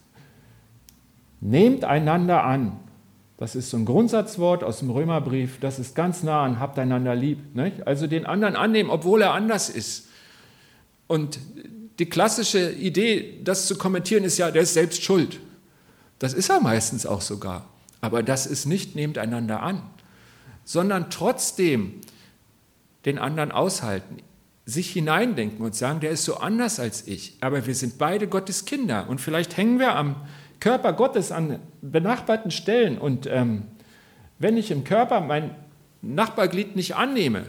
Nehmt 1.46 1.84
einander 1.84 2.46
an. 2.46 2.80
Das 3.36 3.54
ist 3.54 3.70
so 3.70 3.76
ein 3.76 3.84
Grundsatzwort 3.84 4.64
aus 4.64 4.80
dem 4.80 4.90
Römerbrief. 4.90 5.60
Das 5.60 5.78
ist 5.78 5.94
ganz 5.94 6.24
nah 6.24 6.46
an 6.46 6.58
habt 6.62 6.80
einander 6.80 7.16
lieb. 7.16 7.54
Nicht? 7.54 7.86
Also 7.86 8.08
den 8.08 8.26
anderen 8.26 8.56
annehmen, 8.56 8.90
obwohl 8.90 9.22
er 9.22 9.34
anders 9.34 9.70
ist. 9.70 10.08
Und 11.08 11.40
die 12.00 12.06
klassische 12.06 12.72
Idee, 12.72 13.42
das 13.44 13.68
zu 13.68 13.78
kommentieren, 13.78 14.24
ist 14.24 14.38
ja, 14.38 14.52
der 14.52 14.62
ist 14.62 14.74
selbst 14.74 15.04
schuld. 15.04 15.42
Das 16.18 16.34
ist 16.34 16.50
er 16.50 16.62
meistens 16.62 17.06
auch 17.06 17.20
sogar. 17.20 17.66
Aber 18.00 18.24
das 18.24 18.46
ist 18.46 18.66
nicht 18.66 18.96
nehmt 18.96 19.18
einander 19.18 19.62
an, 19.62 19.82
sondern 20.64 21.10
trotzdem 21.10 22.00
den 23.04 23.20
anderen 23.20 23.52
aushalten, 23.52 24.20
sich 24.66 24.92
hineindenken 24.92 25.66
und 25.66 25.76
sagen, 25.76 26.00
der 26.00 26.12
ist 26.12 26.24
so 26.24 26.38
anders 26.38 26.80
als 26.80 27.06
ich, 27.06 27.36
aber 27.42 27.68
wir 27.68 27.76
sind 27.76 27.98
beide 27.98 28.30
Gottes 28.30 28.64
Kinder 28.64 29.10
und 29.10 29.20
vielleicht 29.20 29.58
hängen 29.58 29.78
wir 29.78 29.98
am 29.98 30.16
Körper 30.64 30.94
Gottes 30.94 31.34
an 31.34 31.60
benachbarten 31.82 32.50
Stellen 32.50 32.98
und 32.98 33.28
ähm, 33.28 33.64
wenn 34.40 34.56
ich 34.56 34.72
im 34.72 34.86
Körper 34.86 35.20
mein 35.20 35.54
Nachbarglied 36.02 36.78
nicht 36.78 36.96
annehme, 36.96 37.48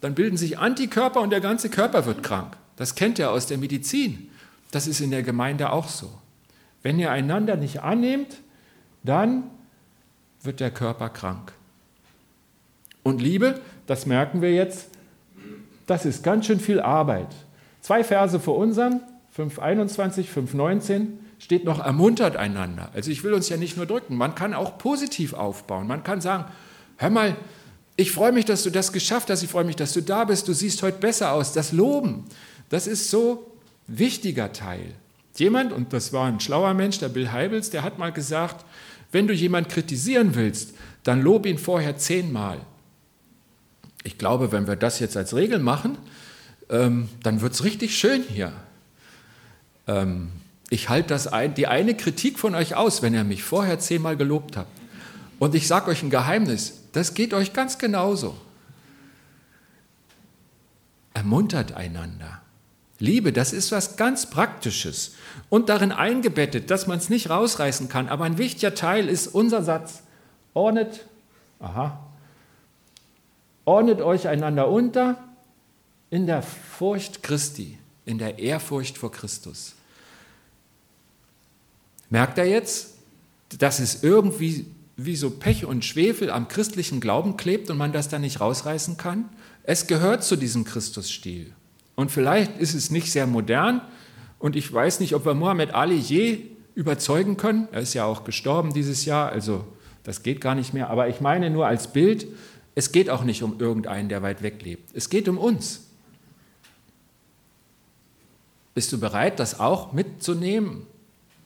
dann 0.00 0.16
bilden 0.16 0.36
sich 0.36 0.58
Antikörper 0.58 1.20
und 1.20 1.30
der 1.30 1.40
ganze 1.40 1.70
Körper 1.70 2.06
wird 2.06 2.24
krank. 2.24 2.56
Das 2.74 2.96
kennt 2.96 3.20
ihr 3.20 3.30
aus 3.30 3.46
der 3.46 3.58
Medizin. 3.58 4.30
Das 4.72 4.88
ist 4.88 5.00
in 5.00 5.12
der 5.12 5.22
Gemeinde 5.22 5.70
auch 5.70 5.86
so. 5.86 6.10
Wenn 6.82 6.98
ihr 6.98 7.12
einander 7.12 7.54
nicht 7.54 7.82
annehmt, 7.82 8.38
dann 9.04 9.44
wird 10.42 10.58
der 10.58 10.72
Körper 10.72 11.08
krank. 11.08 11.52
Und 13.04 13.22
Liebe, 13.22 13.60
das 13.86 14.06
merken 14.06 14.42
wir 14.42 14.52
jetzt, 14.52 14.88
das 15.86 16.04
ist 16.04 16.24
ganz 16.24 16.46
schön 16.46 16.58
viel 16.58 16.80
Arbeit. 16.80 17.28
Zwei 17.80 18.02
Verse 18.02 18.40
vor 18.40 18.56
unserem, 18.56 19.02
5.21, 19.36 20.24
5.19, 20.24 21.06
steht 21.38 21.64
noch 21.64 21.84
ermuntert 21.84 22.36
einander. 22.36 22.90
Also 22.94 23.10
ich 23.10 23.22
will 23.22 23.34
uns 23.34 23.48
ja 23.48 23.56
nicht 23.56 23.76
nur 23.76 23.86
drücken, 23.86 24.16
man 24.16 24.34
kann 24.34 24.54
auch 24.54 24.78
positiv 24.78 25.34
aufbauen. 25.34 25.86
Man 25.86 26.02
kann 26.02 26.20
sagen, 26.20 26.44
hör 26.96 27.10
mal, 27.10 27.36
ich 27.96 28.12
freue 28.12 28.32
mich, 28.32 28.44
dass 28.44 28.62
du 28.62 28.70
das 28.70 28.92
geschafft 28.92 29.30
hast, 29.30 29.42
ich 29.42 29.50
freue 29.50 29.64
mich, 29.64 29.76
dass 29.76 29.92
du 29.92 30.02
da 30.02 30.24
bist, 30.24 30.48
du 30.48 30.52
siehst 30.52 30.82
heute 30.82 30.98
besser 30.98 31.32
aus. 31.32 31.52
Das 31.52 31.72
Loben, 31.72 32.24
das 32.68 32.86
ist 32.86 33.10
so 33.10 33.50
wichtiger 33.86 34.52
Teil. 34.52 34.92
Jemand, 35.36 35.72
und 35.72 35.92
das 35.92 36.12
war 36.12 36.26
ein 36.26 36.40
schlauer 36.40 36.74
Mensch, 36.74 36.98
der 36.98 37.08
Bill 37.08 37.30
Heibels, 37.32 37.70
der 37.70 37.82
hat 37.82 37.98
mal 37.98 38.12
gesagt, 38.12 38.64
wenn 39.12 39.26
du 39.26 39.34
jemanden 39.34 39.70
kritisieren 39.70 40.34
willst, 40.34 40.74
dann 41.04 41.22
lob 41.22 41.46
ihn 41.46 41.58
vorher 41.58 41.96
zehnmal. 41.96 42.60
Ich 44.02 44.18
glaube, 44.18 44.52
wenn 44.52 44.66
wir 44.66 44.76
das 44.76 44.98
jetzt 44.98 45.16
als 45.16 45.34
Regel 45.34 45.58
machen, 45.58 45.98
ähm, 46.68 47.08
dann 47.22 47.40
wird 47.40 47.52
es 47.52 47.64
richtig 47.64 47.96
schön 47.96 48.22
hier. 48.22 48.52
Ähm, 49.86 50.30
ich 50.70 50.88
halte 50.88 51.08
das 51.08 51.26
ein, 51.26 51.54
die 51.54 51.66
eine 51.66 51.96
Kritik 51.96 52.38
von 52.38 52.54
euch 52.54 52.74
aus, 52.74 53.02
wenn 53.02 53.14
ihr 53.14 53.24
mich 53.24 53.44
vorher 53.44 53.78
zehnmal 53.78 54.16
gelobt 54.16 54.56
habt. 54.56 54.70
Und 55.38 55.54
ich 55.54 55.66
sage 55.66 55.90
euch 55.90 56.02
ein 56.02 56.10
Geheimnis, 56.10 56.80
das 56.92 57.14
geht 57.14 57.34
euch 57.34 57.52
ganz 57.52 57.78
genauso. 57.78 58.36
Ermuntert 61.14 61.72
einander. 61.72 62.40
Liebe, 62.98 63.32
das 63.32 63.52
ist 63.52 63.72
was 63.72 63.96
ganz 63.96 64.30
Praktisches 64.30 65.14
und 65.50 65.68
darin 65.68 65.92
eingebettet, 65.92 66.70
dass 66.70 66.86
man 66.86 66.98
es 66.98 67.10
nicht 67.10 67.28
rausreißen 67.28 67.88
kann. 67.88 68.08
Aber 68.08 68.24
ein 68.24 68.38
wichtiger 68.38 68.74
Teil 68.74 69.08
ist 69.08 69.28
unser 69.28 69.62
Satz: 69.62 70.02
Ordnet, 70.54 71.04
aha, 71.60 71.98
ordnet 73.66 74.00
euch 74.00 74.28
einander 74.28 74.68
unter 74.68 75.22
in 76.08 76.26
der 76.26 76.42
Furcht 76.42 77.22
Christi, 77.22 77.78
in 78.06 78.16
der 78.18 78.38
Ehrfurcht 78.38 78.96
vor 78.96 79.12
Christus. 79.12 79.74
Merkt 82.10 82.38
er 82.38 82.46
jetzt, 82.46 82.94
dass 83.58 83.78
es 83.78 84.02
irgendwie 84.02 84.66
wie 84.96 85.16
so 85.16 85.30
Pech 85.30 85.64
und 85.64 85.84
Schwefel 85.84 86.30
am 86.30 86.48
christlichen 86.48 87.00
Glauben 87.00 87.36
klebt 87.36 87.70
und 87.70 87.76
man 87.76 87.92
das 87.92 88.08
da 88.08 88.18
nicht 88.18 88.40
rausreißen 88.40 88.96
kann? 88.96 89.28
Es 89.62 89.86
gehört 89.86 90.24
zu 90.24 90.36
diesem 90.36 90.64
Christusstil. 90.64 91.52
Und 91.94 92.10
vielleicht 92.10 92.58
ist 92.58 92.74
es 92.74 92.90
nicht 92.90 93.10
sehr 93.10 93.26
modern 93.26 93.80
und 94.38 94.56
ich 94.56 94.72
weiß 94.72 95.00
nicht, 95.00 95.14
ob 95.14 95.24
wir 95.24 95.34
Mohammed 95.34 95.74
Ali 95.74 95.96
je 95.96 96.42
überzeugen 96.74 97.36
können. 97.36 97.68
Er 97.72 97.80
ist 97.80 97.94
ja 97.94 98.04
auch 98.04 98.24
gestorben 98.24 98.72
dieses 98.72 99.04
Jahr, 99.04 99.30
also 99.30 99.66
das 100.04 100.22
geht 100.22 100.40
gar 100.40 100.54
nicht 100.54 100.72
mehr. 100.72 100.90
Aber 100.90 101.08
ich 101.08 101.20
meine 101.20 101.50
nur 101.50 101.66
als 101.66 101.92
Bild, 101.92 102.26
es 102.74 102.92
geht 102.92 103.10
auch 103.10 103.24
nicht 103.24 103.42
um 103.42 103.58
irgendeinen, 103.58 104.08
der 104.08 104.22
weit 104.22 104.42
weg 104.42 104.62
lebt. 104.62 104.94
Es 104.94 105.08
geht 105.08 105.28
um 105.28 105.38
uns. 105.38 105.86
Bist 108.74 108.92
du 108.92 109.00
bereit, 109.00 109.40
das 109.40 109.58
auch 109.58 109.92
mitzunehmen? 109.94 110.86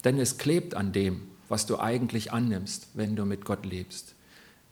Denn 0.04 0.18
es 0.18 0.38
klebt 0.38 0.74
an 0.74 0.92
dem, 0.92 1.22
was 1.48 1.66
du 1.66 1.78
eigentlich 1.78 2.32
annimmst, 2.32 2.88
wenn 2.94 3.16
du 3.16 3.24
mit 3.24 3.44
Gott 3.44 3.66
lebst. 3.66 4.14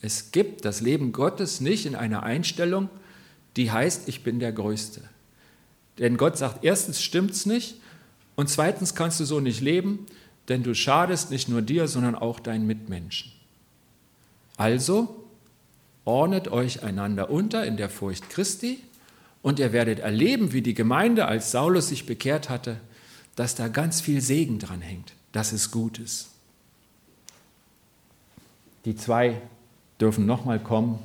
Es 0.01 0.31
gibt 0.31 0.64
das 0.64 0.81
Leben 0.81 1.12
Gottes 1.12 1.61
nicht 1.61 1.87
in 1.87 1.95
einer 1.95 2.23
Einstellung, 2.23 2.88
die 3.57 3.71
heißt, 3.73 4.09
ich 4.09 4.23
bin 4.23 4.38
der 4.38 4.53
Größte. 4.53 5.03
Denn 5.99 6.17
Gott 6.17 6.38
sagt, 6.38 6.64
erstens 6.64 7.03
stimmt 7.03 7.33
es 7.33 7.47
nicht 7.47 7.81
und 8.37 8.49
zweitens 8.49 8.95
kannst 8.95 9.19
du 9.19 9.25
so 9.25 9.41
nicht 9.41 9.61
leben, 9.61 10.07
denn 10.49 10.62
du 10.62 10.75
schadest 10.75 11.31
nicht 11.31 11.49
nur 11.49 11.62
dir, 11.62 11.88
sondern 11.88 12.14
auch 12.14 12.38
deinen 12.38 12.67
Mitmenschen. 12.67 13.33
Also 14.57 15.25
ordnet 16.05 16.49
euch 16.49 16.83
einander 16.83 17.31
unter 17.31 17.67
in 17.67 17.77
der 17.77 17.91
Furcht 17.91 18.31
Christi 18.31 18.79
und 19.43 19.59
ihr 19.59 19.73
werdet 19.73 19.99
erleben, 19.99 20.53
wie 20.53 20.62
die 20.62 20.75
Gemeinde, 20.75 21.27
als 21.27 21.51
Saulus 21.51 21.88
sich 21.88 22.07
bekehrt 22.07 22.49
hatte, 22.49 22.81
dass 23.37 23.55
da 23.55 23.69
ganz 23.69 24.01
viel 24.01 24.21
Segen 24.21 24.59
dran 24.59 24.81
hängt, 24.81 25.14
dass 25.33 25.53
es 25.53 25.71
gut 25.71 25.99
ist. 25.99 26.31
Die 28.85 28.97
zwei 28.97 29.41
dürfen 30.01 30.27
nochmal 30.27 30.61
kommen. 30.61 30.99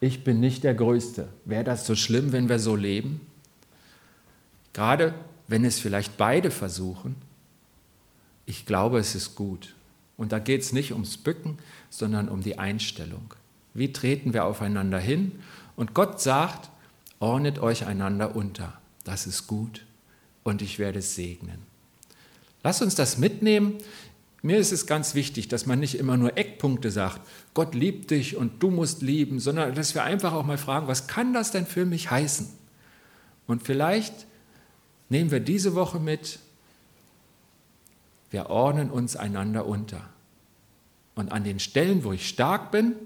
Ich 0.00 0.24
bin 0.24 0.40
nicht 0.40 0.64
der 0.64 0.74
Größte. 0.74 1.28
Wäre 1.44 1.64
das 1.64 1.86
so 1.86 1.94
schlimm, 1.94 2.32
wenn 2.32 2.48
wir 2.48 2.58
so 2.58 2.74
leben? 2.74 3.20
Gerade 4.72 5.14
wenn 5.46 5.64
es 5.64 5.78
vielleicht 5.78 6.16
beide 6.16 6.50
versuchen. 6.50 7.14
Ich 8.46 8.66
glaube, 8.66 8.98
es 8.98 9.14
ist 9.14 9.34
gut. 9.34 9.74
Und 10.16 10.32
da 10.32 10.38
geht 10.38 10.62
es 10.62 10.72
nicht 10.72 10.92
ums 10.92 11.16
Bücken, 11.16 11.58
sondern 11.90 12.28
um 12.28 12.42
die 12.42 12.58
Einstellung. 12.58 13.34
Wie 13.74 13.92
treten 13.92 14.32
wir 14.32 14.44
aufeinander 14.44 14.98
hin? 14.98 15.40
Und 15.76 15.94
Gott 15.94 16.20
sagt, 16.20 16.70
ordnet 17.20 17.58
euch 17.58 17.86
einander 17.86 18.34
unter. 18.34 18.80
Das 19.04 19.26
ist 19.26 19.46
gut 19.46 19.84
und 20.42 20.62
ich 20.62 20.78
werde 20.78 21.00
es 21.00 21.14
segnen. 21.14 21.71
Lass 22.62 22.82
uns 22.82 22.94
das 22.94 23.18
mitnehmen 23.18 23.78
mir 24.42 24.58
ist 24.58 24.72
es 24.72 24.86
ganz 24.86 25.14
wichtig, 25.14 25.46
dass 25.46 25.66
man 25.66 25.78
nicht 25.78 25.94
immer 25.94 26.16
nur 26.16 26.36
Eckpunkte 26.36 26.90
sagt, 26.90 27.20
Gott 27.54 27.76
liebt 27.76 28.10
dich 28.10 28.36
und 28.36 28.60
du 28.60 28.70
musst 28.70 29.00
lieben, 29.00 29.38
sondern 29.38 29.74
dass 29.76 29.94
wir 29.94 30.02
einfach 30.02 30.32
auch 30.32 30.44
mal 30.44 30.58
fragen, 30.58 30.88
was 30.88 31.06
kann 31.06 31.32
das 31.32 31.52
denn 31.52 31.64
für 31.64 31.86
mich 31.86 32.10
heißen? 32.10 32.48
Und 33.46 33.62
vielleicht 33.62 34.26
nehmen 35.08 35.30
wir 35.30 35.38
diese 35.38 35.76
Woche 35.76 36.00
mit, 36.00 36.40
wir 38.32 38.50
ordnen 38.50 38.90
uns 38.90 39.14
einander 39.14 39.64
unter. 39.66 40.08
Und 41.14 41.30
an 41.30 41.44
den 41.44 41.60
Stellen, 41.60 42.02
wo 42.02 42.12
ich 42.12 42.28
stark 42.28 42.72
bin, 42.72 42.96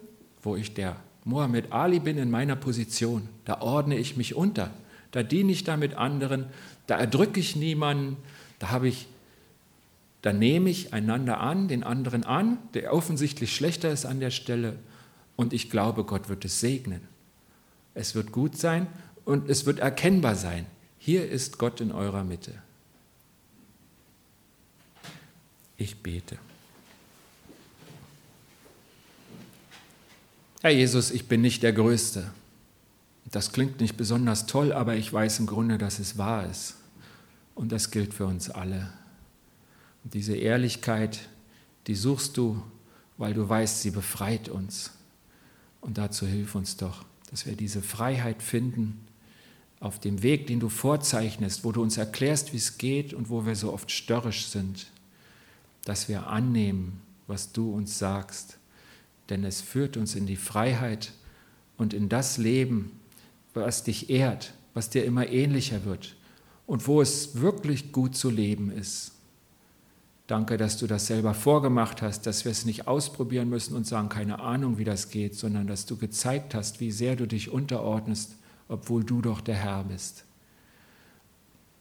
wo 0.43 0.57
ich 0.57 0.73
der 0.73 0.97
Mohammed 1.25 1.71
Ali 1.73 2.01
bin 2.01 2.17
in 2.17 2.31
meiner 2.31 2.57
Position, 2.57 3.29
da 3.45 3.61
ordne 3.61 3.99
ich 3.99 4.17
mich 4.17 4.35
unter. 4.35 4.71
Da 5.11 5.23
diene 5.23 5.53
ich 5.53 5.65
da 5.65 5.77
mit 5.77 5.95
anderen, 5.95 6.47
da 6.87 6.97
erdrücke 6.97 7.41
ich 7.41 7.57
niemanden, 7.57 8.17
da 8.59 8.71
habe 8.71 8.89
ich 8.89 9.09
dann 10.23 10.39
nehme 10.39 10.71
ich 10.71 10.93
einander 10.93 11.41
an, 11.41 11.69
den 11.69 11.83
anderen 11.85 12.25
an, 12.25 12.59
der 12.75 12.93
offensichtlich 12.93 13.55
schlechter 13.55 13.91
ist 13.91 14.07
an 14.07 14.21
der 14.21 14.31
Stelle, 14.31 14.79
und 15.37 15.53
ich 15.53 15.71
glaube, 15.71 16.05
Gott 16.05 16.29
wird 16.29 16.45
es 16.45 16.61
segnen. 16.61 17.03
Es 17.95 18.15
wird 18.15 18.33
gut 18.33 18.57
sein 18.57 18.87
und 19.25 19.49
es 19.49 19.67
wird 19.67 19.79
erkennbar 19.79 20.35
sein. 20.35 20.67
Hier 20.99 21.31
ist 21.31 21.59
Gott 21.59 21.81
in 21.81 21.93
eurer 21.93 22.25
Mitte. 22.25 22.55
Ich 25.77 26.03
bete. 26.03 26.39
Herr 30.63 30.71
Jesus, 30.71 31.11
ich 31.11 31.29
bin 31.29 31.43
nicht 31.43 31.63
der 31.63 31.75
Größte. 31.75 32.31
Das 33.31 33.53
klingt 33.53 33.81
nicht 33.81 33.97
besonders 33.97 34.47
toll, 34.47 34.73
aber 34.73 34.97
ich 34.97 35.13
weiß 35.13 35.41
im 35.41 35.47
Grunde, 35.47 35.79
dass 35.79 35.99
es 35.99 36.17
wahr 36.17 36.49
ist. 36.49 36.77
Und 37.55 37.73
das 37.73 37.91
gilt 37.91 38.15
für 38.15 38.27
uns 38.27 38.51
alle. 38.51 38.93
Diese 40.13 40.37
Ehrlichkeit, 40.37 41.19
die 41.89 41.97
suchst 41.97 42.37
du, 42.37 42.63
weil 43.17 43.35
du 43.35 43.49
weißt, 43.49 43.83
sie 43.83 43.91
befreit 43.91 44.49
uns. 44.49 44.93
Und 45.81 45.99
dazu 45.99 46.27
hilf 46.27 46.55
uns 46.55 46.77
doch, 46.77 47.05
dass 47.31 47.45
wir 47.45 47.57
diese 47.57 47.83
Freiheit 47.83 48.43
finden 48.43 49.01
auf 49.81 49.99
dem 49.99 50.23
Weg, 50.23 50.47
den 50.47 50.61
du 50.61 50.69
vorzeichnest, 50.69 51.65
wo 51.65 51.73
du 51.73 51.83
uns 51.83 51.97
erklärst, 51.97 52.53
wie 52.53 52.57
es 52.59 52.79
geht 52.79 53.15
und 53.15 53.31
wo 53.31 53.47
wir 53.47 53.57
so 53.57 53.73
oft 53.73 53.91
störrisch 53.91 54.47
sind, 54.47 54.87
dass 55.85 56.09
wir 56.09 56.29
annehmen, 56.29 57.01
was 57.27 57.53
du 57.53 57.73
uns 57.73 57.99
sagst. 57.99 58.59
Denn 59.29 59.45
es 59.45 59.61
führt 59.61 59.97
uns 59.97 60.15
in 60.15 60.27
die 60.27 60.37
Freiheit 60.37 61.13
und 61.79 61.93
in 61.93 62.09
das 62.09 62.39
Leben, 62.39 62.93
was 63.55 63.83
dich 63.83 64.09
ehrt, 64.09 64.55
was 64.73 64.89
dir 64.89 65.05
immer 65.05 65.27
ähnlicher 65.29 65.85
wird 65.85 66.15
und 66.67 66.87
wo 66.87 67.01
es 67.01 67.41
wirklich 67.41 67.91
gut 67.91 68.17
zu 68.17 68.31
leben 68.31 68.71
ist. 68.71 69.16
Danke, 70.27 70.57
dass 70.57 70.77
du 70.77 70.89
das 70.89 71.07
selber 71.07 71.35
vorgemacht 71.35 72.03
hast, 72.03 72.27
dass 72.27 72.45
wir 72.45 72.51
es 72.51 72.65
nicht 72.65 72.89
ausprobieren 72.89 73.49
müssen 73.49 73.77
und 73.77 73.87
sagen, 73.87 74.09
keine 74.09 74.41
Ahnung, 74.41 74.77
wie 74.77 74.85
das 74.85 75.11
geht, 75.11 75.37
sondern 75.37 75.69
dass 75.69 75.87
du 75.87 75.97
gezeigt 75.97 76.55
hast, 76.55 76.81
wie 76.81 76.91
sehr 76.91 77.15
du 77.15 77.27
dich 77.27 77.51
unterordnest, 77.51 78.35
obwohl 78.69 79.05
du 79.05 79.23
doch 79.23 79.41
der 79.41 79.55
Herr 79.55 79.85
bist. 79.85 80.25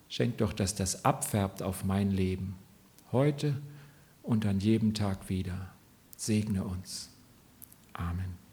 Schenk 0.09 0.37
doch, 0.37 0.53
dass 0.53 0.75
das 0.75 1.03
abfärbt 1.03 1.63
auf 1.63 1.83
mein 1.83 2.11
Leben, 2.11 2.55
heute 3.11 3.55
und 4.21 4.45
an 4.45 4.59
jedem 4.59 4.93
Tag 4.93 5.27
wieder. 5.29 5.71
Segne 6.15 6.63
uns. 6.63 7.09
Amen. 7.93 8.44